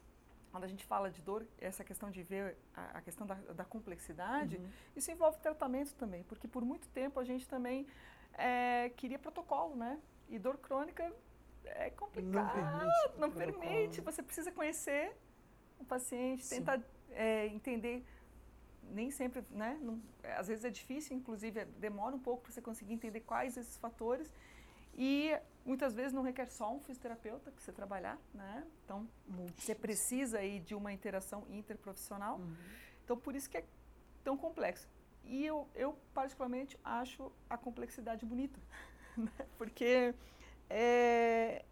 [0.50, 3.64] quando a gente fala de dor, essa questão de ver a, a questão da, da
[3.64, 4.68] complexidade, uhum.
[4.94, 7.86] isso envolve tratamento também, porque por muito tempo a gente também
[8.34, 10.00] é, queria protocolo, né?
[10.28, 11.12] E dor crônica
[11.64, 12.56] é complicado,
[13.18, 14.00] não permite, não permite.
[14.00, 15.16] Você precisa conhecer
[15.78, 16.58] o paciente, Sim.
[16.58, 18.04] tentar é, entender
[18.90, 19.78] nem sempre, né?
[19.80, 20.00] Não,
[20.36, 24.30] às vezes é difícil, inclusive demora um pouco para você conseguir entender quais esses fatores.
[24.96, 28.64] E muitas vezes não requer só um fisioterapeuta para você trabalhar, né?
[28.84, 29.08] Então,
[29.56, 32.38] você precisa aí de uma interação interprofissional.
[32.38, 32.54] Uhum.
[33.04, 33.64] Então, por isso que é
[34.22, 34.88] tão complexo.
[35.24, 38.60] E eu, eu particularmente, acho a complexidade bonita,
[39.16, 39.32] né?
[39.58, 40.14] porque
[40.68, 41.64] é,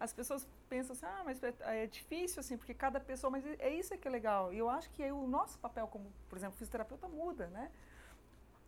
[0.00, 3.70] as pessoas pensam assim, ah, mas é, é difícil assim, porque cada pessoa, mas é
[3.70, 4.52] isso que é legal.
[4.52, 7.70] E eu acho que o nosso papel como, por exemplo, fisioterapeuta muda, né?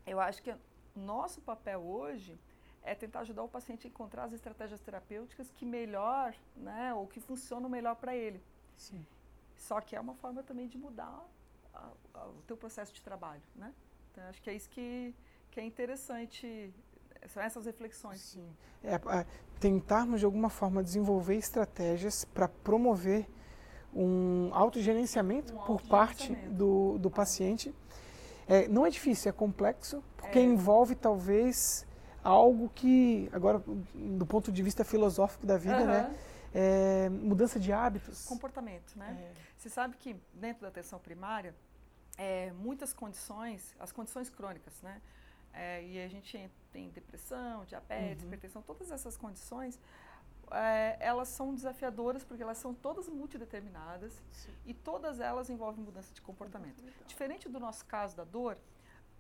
[0.07, 0.59] Eu acho que o
[0.97, 2.39] nosso papel hoje
[2.83, 7.21] é tentar ajudar o paciente a encontrar as estratégias terapêuticas que melhor, né, ou que
[7.21, 8.43] funcionam melhor para ele.
[8.77, 9.07] Sim.
[9.57, 11.25] Só que é uma forma também de mudar
[11.75, 13.75] a, a, o teu processo de trabalho, né?
[14.11, 15.15] Então, acho que é isso que,
[15.51, 16.73] que é interessante
[17.29, 18.21] são essas reflexões.
[18.21, 18.49] Sim.
[18.83, 19.27] É, é,
[19.59, 23.29] tentarmos, de alguma forma, desenvolver estratégias para promover
[23.95, 27.75] um autogerenciamento um por parte do, do paciente.
[28.49, 30.43] É, não é difícil, é complexo, porque é.
[30.43, 31.87] envolve talvez
[32.23, 33.63] algo que, agora,
[33.95, 35.87] do ponto de vista filosófico da vida, uhum.
[35.87, 36.17] né?
[36.53, 38.25] É, mudança de hábitos.
[38.27, 39.17] Comportamento, né?
[39.21, 39.33] É.
[39.57, 41.55] Você sabe que dentro da atenção primária,
[42.19, 45.01] é, muitas condições, as condições crônicas, né?
[45.53, 48.29] É, e a gente tem depressão, diabetes, uhum.
[48.29, 49.79] hipertensão, todas essas condições,
[50.51, 54.53] é, elas são desafiadoras porque elas são todas multideterminadas Sim.
[54.67, 56.83] e todas elas envolvem mudança de comportamento.
[57.07, 58.57] Diferente do nosso caso da dor,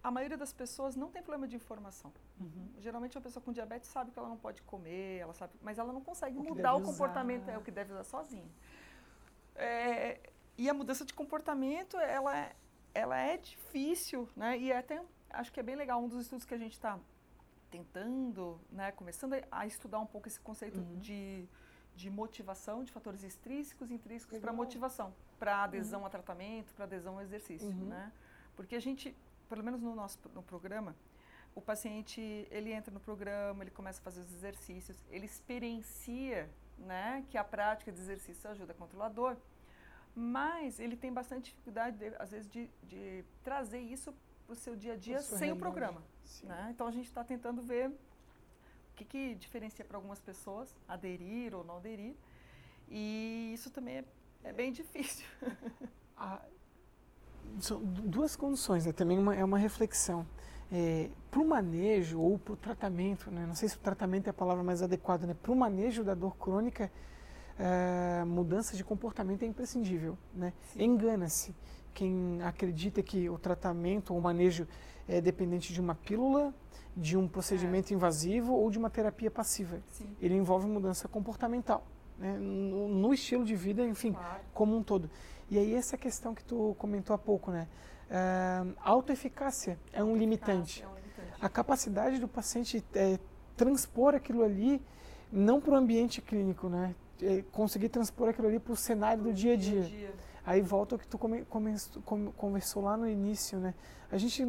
[0.03, 2.12] a maioria das pessoas não tem problema de informação.
[2.40, 2.71] Uhum.
[2.79, 5.93] Geralmente uma pessoa com diabetes sabe que ela não pode comer, ela sabe, mas ela
[5.93, 7.53] não consegue o mudar o comportamento, usar.
[7.53, 8.51] é o que deve usar sozinha.
[9.55, 10.19] É,
[10.57, 12.57] e a mudança de comportamento, ela é,
[12.95, 14.59] ela é difícil, né?
[14.59, 16.99] E é até acho que é bem legal um dos estudos que a gente está
[17.71, 20.99] tentando, né, começando a estudar um pouco esse conceito uhum.
[20.99, 21.49] de,
[21.95, 26.07] de motivação, de fatores extrínsecos e intrínsecos para motivação, para adesão uhum.
[26.07, 27.87] a tratamento, para adesão ao exercício, uhum.
[27.87, 28.12] né?
[28.57, 29.16] Porque a gente,
[29.49, 30.97] pelo menos no nosso no programa,
[31.55, 37.25] o paciente ele entra no programa, ele começa a fazer os exercícios, ele experiencia, né,
[37.29, 39.37] que a prática de exercício ajuda a controlar a dor,
[40.14, 44.14] mas ele tem bastante dificuldade, de, às vezes, de, de trazer isso
[44.51, 46.03] para o seu dia a dia sem o programa.
[46.43, 46.71] Né?
[46.75, 47.95] Então a gente está tentando ver o
[48.97, 52.17] que, que diferencia para algumas pessoas aderir ou não aderir.
[52.89, 54.05] E isso também é,
[54.43, 55.25] é bem difícil.
[56.17, 56.43] Ah,
[57.61, 58.93] são duas condições, né?
[58.93, 60.27] também uma, é uma reflexão.
[60.73, 63.47] é, para o manejo ou para o tratamento, né?
[63.47, 65.37] não sei se o tratamento é a palavra mais adequada, né?
[65.41, 66.91] para o manejo da dor crônica,
[67.57, 70.19] é, mudança de comportamento é imprescindível.
[70.35, 70.53] Né?
[70.77, 71.55] Engana-se
[71.94, 74.66] quem acredita que o tratamento ou o manejo
[75.09, 76.55] é dependente de uma pílula,
[76.96, 77.96] de um procedimento é.
[77.96, 79.81] invasivo ou de uma terapia passiva.
[79.90, 80.16] Sim.
[80.20, 81.85] Ele envolve mudança comportamental,
[82.18, 82.37] né?
[82.38, 84.40] no, no, estilo de vida, enfim, claro.
[84.53, 85.11] como um todo.
[85.50, 87.66] E aí essa questão que tu comentou há pouco, né?
[88.11, 90.83] Uh, autoeficácia é um limitante.
[90.83, 91.38] É um limitante.
[91.40, 93.18] A capacidade do paciente é,
[93.57, 94.83] transpor aquilo ali,
[95.31, 96.94] não para o ambiente clínico, né?
[97.22, 99.83] É, conseguir transpor aquilo ali para o cenário do dia a dia.
[99.83, 100.14] dia, dia.
[100.44, 101.74] Aí volta ao que tu come, come,
[102.05, 103.74] come, conversou lá no início, né?
[104.11, 104.42] A gente,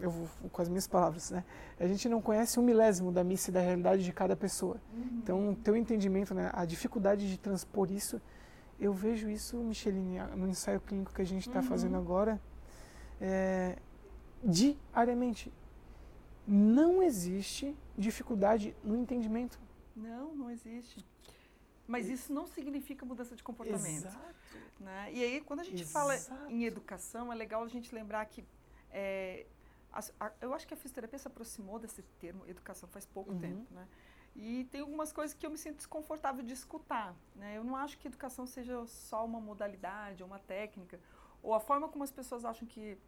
[0.00, 1.44] eu vou com as minhas palavras, né?
[1.78, 4.76] A gente não conhece um milésimo da missa e da realidade de cada pessoa.
[4.92, 5.20] Uhum.
[5.22, 6.50] Então, teu entendimento, né?
[6.52, 8.20] A dificuldade de transpor isso,
[8.78, 11.66] eu vejo isso, Micheline, no ensaio clínico que a gente está uhum.
[11.66, 12.40] fazendo agora,
[13.20, 13.76] é,
[14.44, 15.52] diariamente.
[16.46, 19.58] Não existe dificuldade no entendimento.
[19.96, 21.04] Não, não existe.
[21.86, 24.06] Mas isso não significa mudança de comportamento.
[24.06, 24.36] Exato.
[24.78, 25.10] Né?
[25.12, 25.92] E aí, quando a gente Exato.
[25.92, 28.44] fala em educação, é legal a gente lembrar que.
[28.90, 29.46] É,
[29.92, 33.40] a, a, eu acho que a fisioterapia se aproximou desse termo educação faz pouco uhum.
[33.40, 33.66] tempo.
[33.70, 33.88] Né?
[34.34, 37.14] E tem algumas coisas que eu me sinto desconfortável de escutar.
[37.34, 37.56] Né?
[37.56, 41.00] Eu não acho que educação seja só uma modalidade, uma técnica,
[41.42, 42.98] ou a forma como as pessoas acham que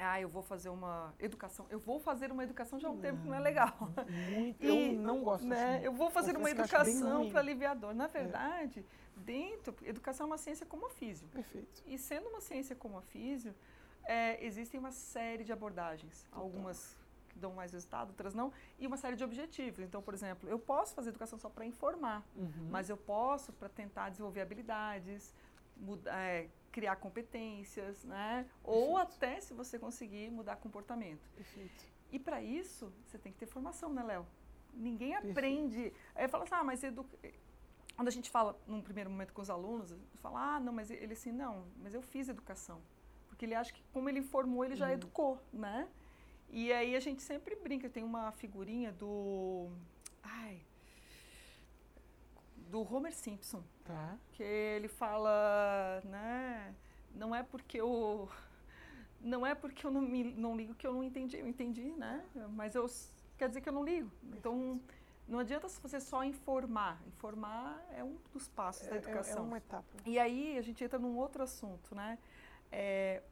[0.00, 1.66] ah, eu vou fazer uma educação.
[1.70, 3.76] Eu vou fazer uma educação já há um tempo que não é legal.
[4.30, 5.84] Muito, e, eu não gosto né, assim.
[5.84, 7.94] Eu vou fazer uma educação para aliviar dor.
[7.94, 8.08] Na é.
[8.08, 9.20] verdade, é.
[9.20, 11.28] dentro, educação é uma ciência como a físio.
[11.28, 11.82] Perfeito.
[11.86, 13.54] E sendo uma ciência como a físio,
[14.04, 16.24] é, existem uma série de abordagens.
[16.24, 16.42] Total.
[16.42, 16.96] Algumas
[17.28, 18.52] que dão mais resultado, outras não.
[18.78, 19.80] E uma série de objetivos.
[19.80, 22.68] Então, por exemplo, eu posso fazer educação só para informar, uhum.
[22.70, 25.34] mas eu posso para tentar desenvolver habilidades,
[25.76, 28.44] mudar, é, criar competências, né?
[28.44, 28.60] Perfeito.
[28.64, 31.28] Ou até se você conseguir mudar comportamento.
[31.34, 31.84] Perfeito.
[32.12, 34.26] E para isso, você tem que ter formação, né, Léo?
[34.74, 35.38] Ninguém Perfeito.
[35.38, 35.92] aprende.
[36.14, 37.06] Aí fala assim, ah, mas edu...
[37.94, 41.12] quando a gente fala num primeiro momento com os alunos, fala, ah, não, mas ele
[41.12, 42.80] assim, não, mas eu fiz educação.
[43.28, 44.92] Porque ele acha que como ele formou, ele já uhum.
[44.92, 45.88] educou, né?
[46.52, 49.70] E aí a gente sempre brinca, tem uma figurinha do.
[50.22, 50.60] Ai,
[52.70, 53.62] do Homer Simpson.
[53.84, 54.16] Tá.
[54.32, 56.74] Que ele fala, né?
[57.14, 58.28] Não é porque eu
[59.20, 62.24] não é porque eu não, me, não ligo que eu não entendi, eu entendi, né?
[62.50, 62.88] Mas eu
[63.36, 64.10] quer dizer que eu não ligo.
[64.32, 64.80] Então
[65.28, 67.02] não adianta você só informar.
[67.06, 69.36] Informar é um dos passos é, da educação.
[69.36, 69.96] É, é, uma etapa.
[70.06, 72.18] E aí a gente entra num outro assunto, né?
[72.70, 73.22] É,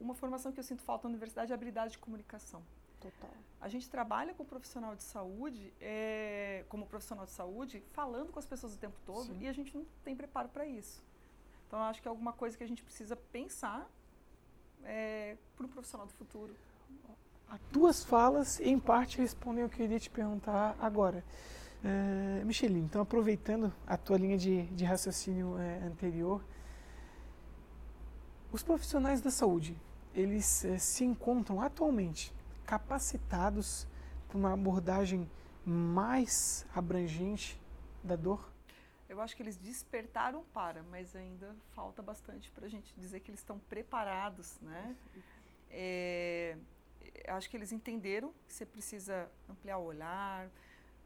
[0.00, 2.62] uma formação que eu sinto falta na universidade é a habilidade de comunicação.
[3.00, 3.30] Total.
[3.60, 8.38] A gente trabalha com o profissional de saúde, é, como profissional de saúde, falando com
[8.38, 9.38] as pessoas o tempo todo Sim.
[9.40, 11.02] e a gente não tem preparo para isso.
[11.66, 13.88] Então, eu acho que é alguma coisa que a gente precisa pensar
[14.82, 16.54] é, para o profissional do futuro.
[17.48, 21.24] As tuas falas, em parte, respondem o que eu queria te perguntar agora.
[22.44, 26.42] Micheline, então, aproveitando a tua linha de, de raciocínio é, anterior,
[28.52, 29.76] os profissionais da saúde,
[30.14, 32.32] eles é, se encontram atualmente
[32.70, 33.84] capacitados
[34.28, 35.28] para uma abordagem
[35.66, 37.60] mais abrangente
[38.00, 38.48] da dor?
[39.08, 43.28] Eu acho que eles despertaram para, mas ainda falta bastante para a gente dizer que
[43.32, 44.96] eles estão preparados, né?
[45.68, 46.56] É,
[47.26, 50.48] acho que eles entenderam que você precisa ampliar o olhar,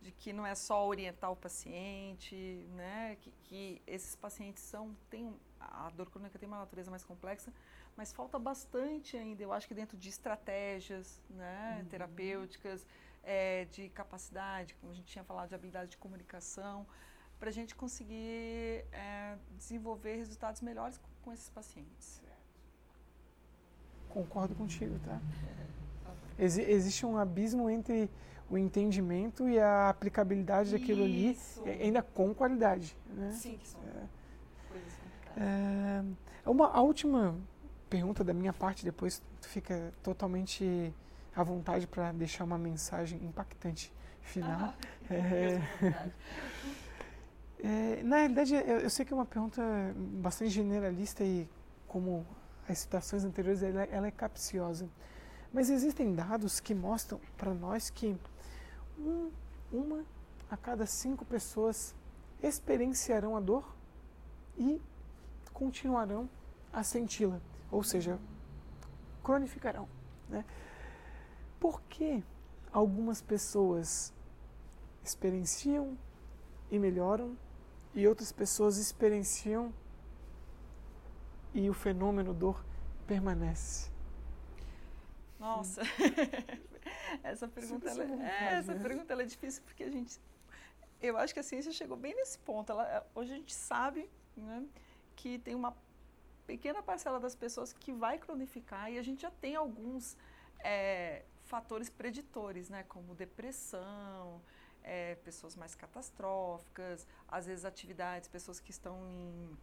[0.03, 2.37] de que não é só orientar o paciente,
[2.77, 3.17] né?
[3.23, 7.51] Que, que esses pacientes são têm a dor crônica tem uma natureza mais complexa,
[7.97, 11.89] mas falta bastante ainda, eu acho que dentro de estratégias né, uhum.
[11.89, 12.87] terapêuticas,
[13.23, 16.87] é, de capacidade, como a gente tinha falado, de habilidade de comunicação,
[17.39, 22.23] para a gente conseguir é, desenvolver resultados melhores com, com esses pacientes.
[24.09, 25.21] Concordo contigo, tá?
[26.39, 28.09] Ex existe um abismo entre
[28.49, 30.79] o entendimento e a aplicabilidade Isso.
[30.79, 31.37] daquilo ali,
[31.81, 32.97] ainda com qualidade.
[33.09, 33.33] Né?
[33.33, 34.07] Sim, que são é.
[34.69, 35.43] coisas complicadas.
[35.43, 37.37] É, uma, a última
[37.89, 40.93] pergunta da minha parte, depois tu fica totalmente
[41.35, 43.93] à vontade para deixar uma mensagem impactante
[44.23, 44.61] final.
[44.61, 44.75] Ah,
[45.13, 45.61] é,
[47.99, 49.63] é, na realidade, eu, eu, sei que é uma pergunta
[49.97, 51.49] bastante generalista e,
[51.87, 52.27] como
[52.69, 54.89] as citações anteriores, ela, ela é capciosa.
[55.53, 58.17] Mas existem dados que mostram para nós que
[58.99, 59.31] um,
[59.73, 60.05] uma
[60.51, 61.95] a cada cinco pessoas
[62.43, 63.75] experienciarão a dor
[64.59, 64.81] e
[65.53, 66.29] continuarão
[66.73, 67.41] a senti-la
[67.75, 68.21] ou seja,
[69.23, 69.89] cronificarão.
[70.29, 70.45] Né?
[71.59, 72.23] Por que
[72.73, 74.15] algumas pessoas
[75.03, 75.99] experienciam
[76.71, 77.37] e melhoram
[77.93, 79.75] e outras pessoas experienciam
[81.53, 82.65] e o fenômeno dor
[83.09, 83.91] permanece?
[85.41, 85.83] Nossa,
[87.25, 88.83] essa pergunta, ela, é, essa né?
[88.83, 90.21] pergunta ela é difícil porque a gente,
[91.03, 92.71] eu acho que a ciência chegou bem nesse ponto.
[92.71, 94.65] Ela, hoje a gente sabe né,
[95.17, 95.77] que tem uma
[96.47, 100.17] pequena parcela das pessoas que vai cronificar e a gente já tem alguns
[100.61, 104.41] é, fatores preditores, né, como depressão,
[104.83, 109.57] é, pessoas mais catastróficas, às vezes atividades, pessoas que estão em,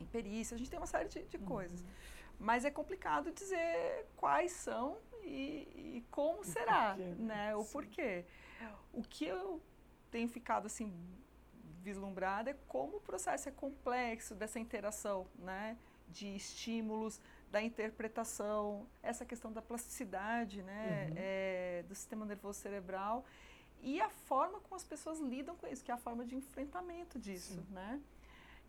[0.00, 1.44] em perícia, a gente tem uma série de, de uhum.
[1.44, 1.84] coisas.
[2.38, 7.56] Mas é complicado dizer quais são e, e como o será, porquê, né?
[7.56, 8.24] O porquê.
[8.92, 9.60] O que eu
[10.10, 10.92] tenho ficado assim
[11.82, 15.76] vislumbrada é como o processo é complexo dessa interação, né?
[16.12, 17.20] De estímulos,
[17.50, 21.08] da interpretação, essa questão da plasticidade, né?
[21.08, 21.14] Uhum.
[21.16, 23.24] É, do sistema nervoso cerebral
[23.82, 27.18] e a forma como as pessoas lidam com isso, que é a forma de enfrentamento
[27.18, 27.66] disso, Sim.
[27.70, 28.00] né?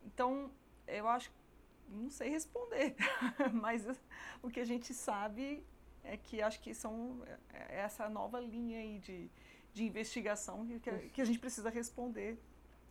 [0.03, 0.51] Então,
[0.87, 1.31] eu acho,
[1.87, 2.95] não sei responder,
[3.53, 3.85] mas
[4.41, 5.63] o que a gente sabe
[6.03, 7.21] é que acho que são
[7.53, 9.29] é, é essa nova linha aí de,
[9.71, 12.37] de investigação que, que a gente precisa responder.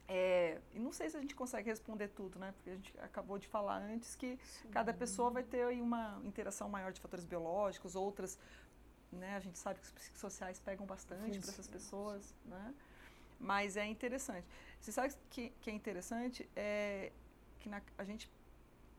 [0.09, 2.53] É, e não sei se a gente consegue responder tudo, né?
[2.53, 4.69] Porque a gente acabou de falar antes que Sim.
[4.71, 8.39] cada pessoa vai ter aí uma interação maior de fatores biológicos, outras
[9.13, 9.37] né?
[9.37, 12.75] A gente sabe que os psicossociais pegam bastante para essas pessoas, né?
[13.39, 14.47] Mas é interessante.
[14.81, 17.13] Você sabe que, que é interessante é
[17.61, 18.31] que na, a gente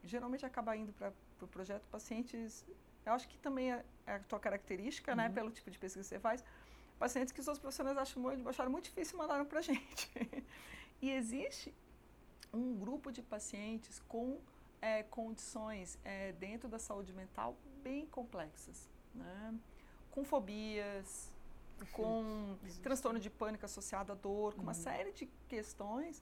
[0.04, 2.66] geralmente acaba indo para o pro projeto pacientes.
[3.06, 5.24] Eu acho que também é, é a tua característica, né?
[5.24, 5.30] uhum.
[5.30, 5.36] né?
[5.36, 6.44] Pelo tipo de pesquisa que você faz.
[7.00, 10.12] Pacientes que os outros profissionais acham muito, acharam muito difícil mandaram para a gente.
[11.04, 11.74] E existe
[12.52, 14.40] um grupo de pacientes com
[14.82, 18.90] é, condições é, dentro da saúde mental bem complexas.
[19.14, 19.60] Né?
[20.14, 21.34] com fobias,
[21.92, 24.84] com transtorno de pânico associado à dor, com uma uhum.
[24.88, 26.22] série de questões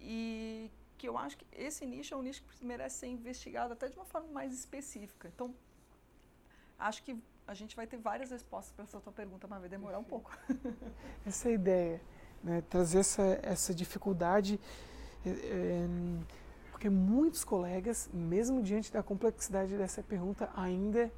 [0.00, 3.86] e que eu acho que esse nicho é um nicho que merece ser investigado até
[3.88, 5.28] de uma forma mais específica.
[5.28, 5.54] Então,
[6.78, 9.98] acho que a gente vai ter várias respostas para essa tua pergunta, mas vai demorar
[9.98, 10.30] um pouco.
[11.26, 12.00] Essa é ideia,
[12.42, 14.60] né, trazer essa, essa dificuldade,
[15.24, 15.88] é, é,
[16.70, 21.10] porque muitos colegas, mesmo diante da complexidade dessa pergunta, ainda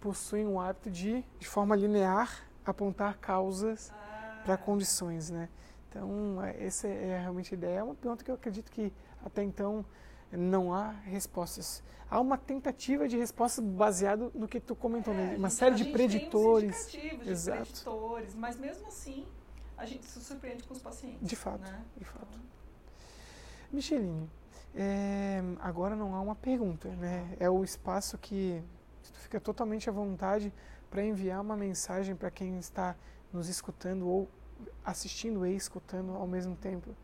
[0.00, 4.42] possuem o hábito de, de forma linear, apontar causas ah.
[4.44, 5.48] para condições, né?
[5.88, 7.78] Então, é, essa é realmente a ideia.
[7.78, 8.92] É uma pergunta que eu acredito que
[9.24, 9.84] até então
[10.30, 11.82] não há respostas.
[12.10, 15.36] Há uma tentativa de resposta baseado no que tu comentou, é, né?
[15.36, 16.86] Uma série de preditores.
[16.86, 17.64] Tem Exato.
[17.64, 19.26] de preditores, mas mesmo assim
[19.76, 21.26] a gente se surpreende com os pacientes.
[21.26, 21.84] De fato, né?
[21.96, 22.26] de fato.
[22.28, 22.40] Então...
[23.72, 24.30] Micheline,
[24.74, 27.36] é, agora não há uma pergunta, né?
[27.38, 28.62] É o espaço que
[29.02, 30.52] tu fica totalmente à vontade
[30.90, 32.94] para enviar uma mensagem para quem está
[33.32, 34.28] nos escutando ou
[34.84, 36.94] assistindo e escutando ao mesmo tempo.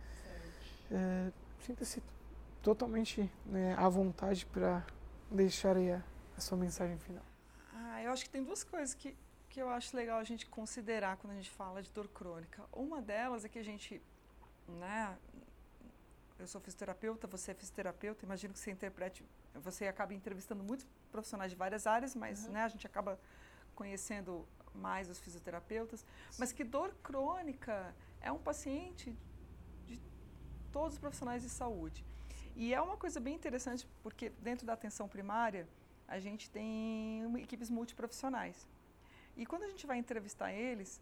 [0.90, 2.02] É, Sinta-se
[2.62, 4.84] totalmente né, à vontade para
[5.30, 6.02] deixar aí a,
[6.36, 7.22] a, sua mensagem final.
[7.74, 9.16] Ah, eu acho que tem duas coisas que,
[9.58, 12.64] que eu acho legal a gente considerar quando a gente fala de dor crônica.
[12.72, 14.00] Uma delas é que a gente,
[14.68, 15.18] né,
[16.38, 21.50] eu sou fisioterapeuta, você é fisioterapeuta, imagino que você interprete, você acaba entrevistando muitos profissionais
[21.50, 22.52] de várias áreas, mas uhum.
[22.52, 23.18] né, a gente acaba
[23.74, 26.06] conhecendo mais os fisioterapeutas,
[26.38, 29.12] mas que dor crônica é um paciente
[29.88, 30.00] de
[30.70, 32.06] todos os profissionais de saúde.
[32.54, 35.66] E é uma coisa bem interessante, porque dentro da atenção primária,
[36.06, 38.68] a gente tem equipes multiprofissionais.
[39.38, 41.00] E quando a gente vai entrevistar eles,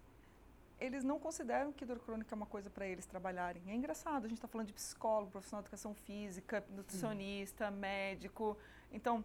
[0.79, 3.63] eles não consideram que dor crônica é uma coisa para eles trabalharem.
[3.67, 7.77] É engraçado, a gente está falando de psicólogo, profissional de educação física, nutricionista, uhum.
[7.77, 8.57] médico.
[8.93, 9.25] Então,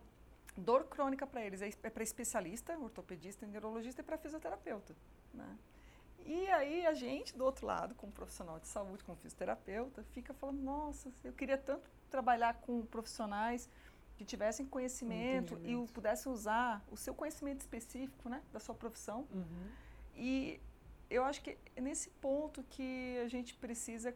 [0.55, 4.95] dor crônica para eles é, é para especialista, ortopedista, neurologista e para fisioterapeuta.
[5.33, 5.57] Né?
[6.25, 10.61] E aí a gente, do outro lado, como profissional de saúde, como fisioterapeuta, fica falando,
[10.61, 13.69] nossa, eu queria tanto trabalhar com profissionais
[14.21, 19.25] que tivessem conhecimento e pudessem usar o seu conhecimento específico né, da sua profissão.
[19.33, 19.67] Uhum.
[20.15, 20.61] E
[21.09, 24.15] eu acho que é nesse ponto que a gente precisa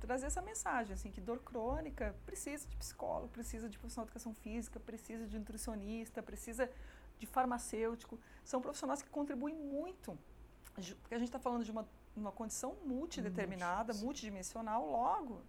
[0.00, 4.34] trazer essa mensagem, assim, que dor crônica precisa de psicólogo, precisa de profissional de educação
[4.34, 6.70] física, precisa de nutricionista, precisa
[7.18, 8.20] de farmacêutico.
[8.44, 10.16] São profissionais que contribuem muito,
[10.74, 15.40] porque a gente está falando de uma, uma condição multideterminada, Multi, multidimensional, logo,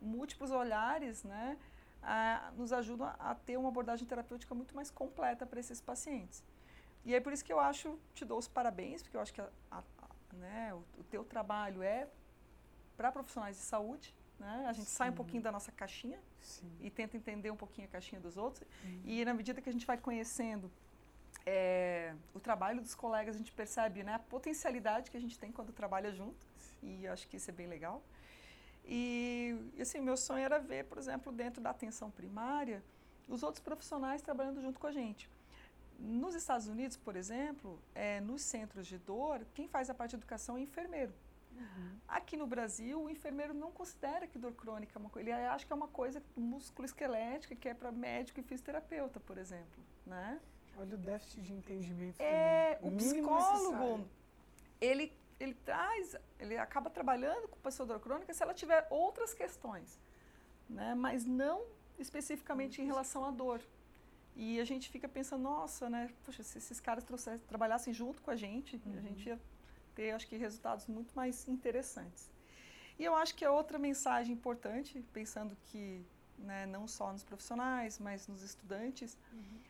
[0.00, 1.58] múltiplos olhares, né,
[2.04, 6.44] a, nos ajudam a, ter uma abordagem terapêutica muito mais completa para esses pacientes.
[7.04, 9.40] E é por isso que eu acho, te dou os parabéns, porque eu acho que
[9.40, 9.82] a, a,
[10.34, 12.08] né, o, o teu trabalho é
[12.96, 14.66] para profissionais de saúde, né?
[14.68, 14.96] A gente Sim.
[14.96, 16.70] sai um pouquinho da nossa caixinha Sim.
[16.80, 18.66] e tenta entender um pouquinho a caixinha dos outros.
[18.84, 19.00] Uhum.
[19.04, 20.70] E na medida que a gente vai conhecendo
[21.46, 25.52] é, o trabalho dos colegas, a gente percebe né, a potencialidade que a gente tem
[25.52, 26.46] quando trabalha junto.
[26.82, 28.02] E acho que isso é bem legal.
[28.86, 32.82] E, assim, meu sonho era ver, por exemplo, dentro da atenção primária,
[33.28, 35.28] os outros profissionais trabalhando junto com a gente.
[35.98, 40.16] nos Estados Unidos, por exemplo, é, nos centros de dor, quem faz a parte de
[40.16, 41.12] educação é enfermeiro.
[41.56, 41.96] Uhum.
[42.08, 45.64] Aqui no Brasil, o enfermeiro não considera que dor crônica é uma coisa, ele acha
[45.64, 50.40] que é uma coisa músculo esquelética, que é para médico e fisioterapeuta, por exemplo, né?
[50.76, 52.20] Olha o déficit de entendimento.
[52.20, 54.04] É, o psicólogo,
[54.80, 59.98] ele, ele traz, ele acaba trabalhando com pessoa dor crônica se ela tiver outras questões,
[60.68, 60.94] né?
[60.94, 61.64] Mas não
[61.98, 63.60] especificamente em relação à dor.
[64.36, 66.10] E a gente fica pensando, nossa, né?
[66.24, 67.04] Poxa, se esses caras
[67.46, 68.98] trabalhassem junto com a gente, uhum.
[68.98, 69.40] a gente ia
[69.94, 72.30] ter, acho que, resultados muito mais interessantes.
[72.98, 76.04] E eu acho que a outra mensagem importante, pensando que
[76.38, 79.60] né, não só nos profissionais, mas nos estudantes, uhum.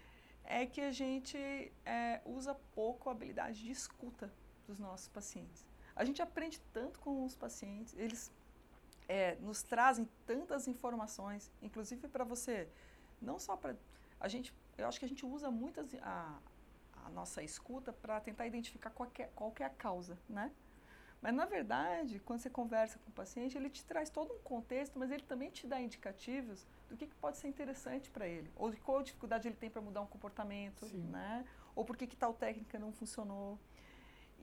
[0.45, 1.37] é que a gente
[1.85, 4.33] é, usa pouco a habilidade de escuta
[4.67, 5.67] dos nossos pacientes.
[5.95, 8.33] A gente aprende tanto com os pacientes, eles
[9.09, 12.69] é, nos trazem tantas informações, inclusive para você,
[13.21, 13.77] não só para
[14.19, 16.39] a gente, eu acho que a gente usa muitas a,
[17.05, 20.51] a nossa escuta para tentar identificar qualquer, qual é a causa, né?
[21.21, 24.99] Mas, na verdade, quando você conversa com o paciente, ele te traz todo um contexto,
[24.99, 28.71] mas ele também te dá indicativos do que, que pode ser interessante para ele, ou
[28.71, 30.99] de qual dificuldade ele tem para mudar um comportamento, Sim.
[31.05, 31.47] né?
[31.75, 33.59] Ou por que, que tal técnica não funcionou.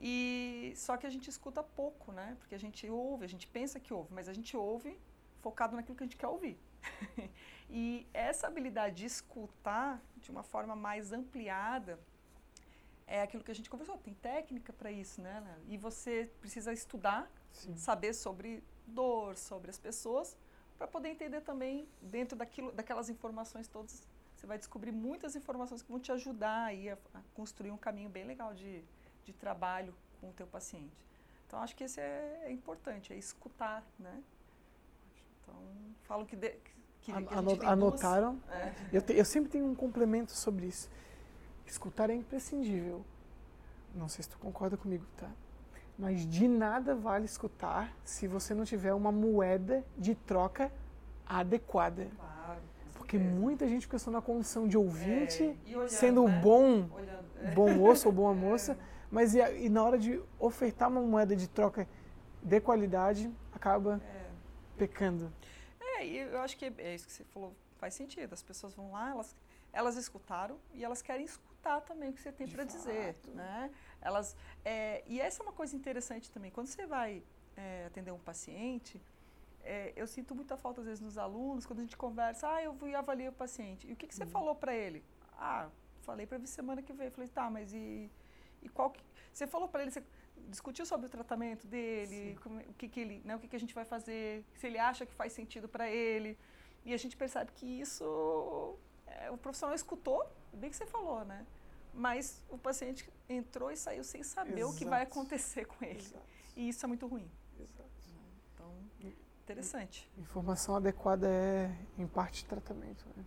[0.00, 2.36] E só que a gente escuta pouco, né?
[2.38, 4.98] Porque a gente ouve, a gente pensa que ouve, mas a gente ouve
[5.40, 6.58] focado naquilo que a gente quer ouvir.
[7.70, 11.98] e essa habilidade de escutar de uma forma mais ampliada
[13.06, 13.98] é aquilo que a gente conversou.
[13.98, 15.44] Tem técnica para isso, né?
[15.68, 17.76] E você precisa estudar, Sim.
[17.76, 20.36] saber sobre dor, sobre as pessoas,
[20.78, 24.02] para poder entender também dentro daquilo, daquelas informações todas.
[24.34, 28.08] Você vai descobrir muitas informações que vão te ajudar aí a, a construir um caminho
[28.08, 28.82] bem legal de,
[29.24, 31.06] de trabalho com o teu paciente.
[31.46, 34.22] Então acho que esse é, é importante, é escutar, né?
[35.42, 35.54] Então
[36.02, 36.50] falam que, de,
[37.00, 38.36] que, que anotaram.
[38.36, 38.74] Duas, é.
[38.92, 40.88] eu, te, eu sempre tenho um complemento sobre isso
[41.72, 43.04] escutar é imprescindível.
[43.94, 45.30] Não sei se tu concorda comigo, tá?
[45.98, 50.72] Mas de nada vale escutar se você não tiver uma moeda de troca
[51.26, 52.08] adequada.
[52.16, 52.60] Claro,
[52.94, 56.40] Porque muita gente só na condição de ouvinte, é, olhando, sendo né?
[56.42, 57.50] bom, olhando, é.
[57.52, 58.91] bom moço ou boa moça, é.
[59.12, 61.86] Mas e, e, na hora de ofertar uma moeda de troca
[62.42, 64.30] de qualidade, acaba é.
[64.78, 65.30] pecando.
[65.78, 68.32] É, e eu acho que é isso que você falou, faz sentido.
[68.32, 69.36] As pessoas vão lá, elas,
[69.70, 73.70] elas escutaram e elas querem escutar também o que você tem para dizer, né?
[74.00, 74.34] Elas,
[74.64, 76.50] é, e essa é uma coisa interessante também.
[76.50, 77.22] Quando você vai
[77.54, 78.98] é, atender um paciente,
[79.62, 82.48] é, eu sinto muita falta às vezes nos alunos quando a gente conversa.
[82.48, 83.86] Ah, eu fui avaliar o paciente.
[83.86, 84.30] E o que, que você uhum.
[84.30, 85.04] falou para ele?
[85.36, 85.68] Ah,
[86.00, 87.10] falei para ele semana que vem.
[87.10, 88.10] falei, tá, mas e,
[88.62, 89.02] e qual que
[89.32, 89.90] você falou para ele?
[89.90, 90.02] Você
[90.48, 93.60] discutiu sobre o tratamento dele, como, o que, que ele, né, o que, que a
[93.60, 94.44] gente vai fazer?
[94.54, 96.38] Se ele acha que faz sentido para ele?
[96.84, 101.46] E a gente percebe que isso é, o profissional escutou bem que você falou, né?
[101.94, 104.74] Mas o paciente entrou e saiu sem saber Exato.
[104.74, 105.98] o que vai acontecer com ele.
[105.98, 106.24] Exato.
[106.56, 107.30] E isso é muito ruim.
[107.58, 107.90] Exato.
[108.54, 108.74] Então,
[109.42, 110.10] interessante.
[110.18, 113.04] Informação adequada é, em parte, tratamento.
[113.16, 113.24] Né?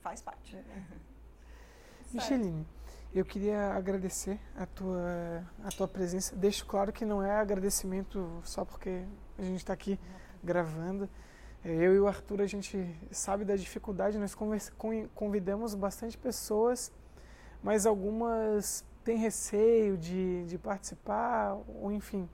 [0.00, 0.56] Faz parte.
[0.56, 0.84] É.
[2.12, 2.66] Micheline,
[3.14, 6.36] eu queria agradecer a tua, a tua presença.
[6.36, 9.02] Deixo claro que não é agradecimento só porque
[9.38, 9.98] a gente está aqui
[10.42, 11.08] gravando.
[11.64, 14.36] É, eu e o Arthur, a gente sabe da dificuldade, nós
[15.14, 16.92] convidamos bastante pessoas,
[17.62, 22.28] mas algumas têm receio de, de participar, ou enfim,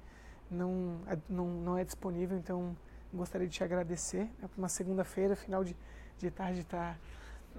[0.51, 2.77] não, é, não, não é disponível, então
[3.13, 4.29] gostaria de te agradecer.
[4.43, 5.77] É uma segunda-feira, final de,
[6.19, 6.99] de tarde, estar tá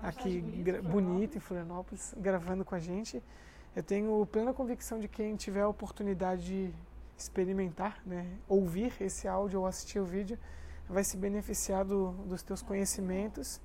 [0.01, 3.21] aqui bonito, bonito em Florianópolis, gravando com a gente.
[3.75, 6.73] Eu tenho plena convicção de quem tiver a oportunidade de
[7.17, 10.37] experimentar, né, ouvir esse áudio ou assistir o vídeo,
[10.87, 13.61] vai se beneficiar do, dos teus conhecimentos.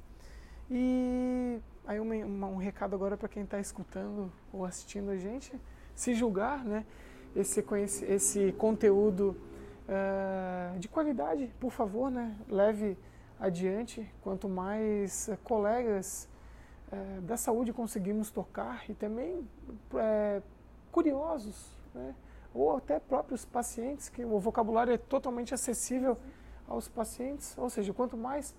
[0.70, 5.52] E aí um, um recado agora para quem está escutando ou assistindo a gente,
[5.94, 6.84] se julgar, né?
[7.34, 7.64] Esse,
[8.08, 9.36] esse conteúdo
[9.86, 12.36] uh, de qualidade, por favor, né?
[12.48, 12.96] Leve
[13.40, 14.08] adiante.
[14.20, 16.28] Quanto mais uh, colegas
[16.92, 19.48] uh, da saúde conseguimos tocar e também
[20.92, 22.14] curiosos, né?
[22.52, 26.18] ou até próprios pacientes, que o vocabulário é totalmente acessível
[26.68, 28.54] aos pacientes, ou seja, quanto mais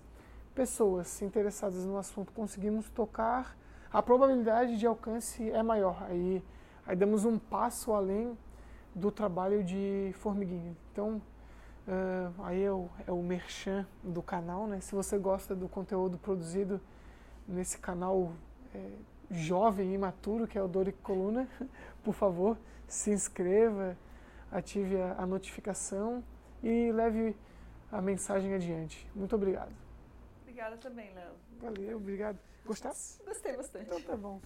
[0.54, 3.56] pessoas interessadas no assunto conseguimos tocar,
[3.90, 6.02] a probabilidade de alcance é maior.
[6.04, 6.42] Aí,
[6.86, 8.36] aí damos um passo além
[8.94, 10.76] do trabalho de formiguinha.
[10.90, 11.20] Então,
[11.88, 14.80] uh, aí é o, é o merchan do canal, né?
[14.80, 16.80] Se você gosta do conteúdo produzido
[17.46, 18.32] nesse canal
[18.74, 18.90] é,
[19.30, 21.48] jovem e imaturo, que é o Doric Coluna,
[22.02, 22.56] por favor,
[22.86, 23.96] se inscreva,
[24.50, 26.22] ative a, a notificação
[26.62, 27.36] e leve
[27.90, 29.08] a mensagem adiante.
[29.14, 29.72] Muito obrigado.
[30.42, 31.32] Obrigada também, Léo.
[31.60, 32.38] Valeu, obrigado.
[32.64, 33.20] Gostasse?
[33.24, 33.86] Gostei bastante.
[33.86, 34.40] Então tá bom.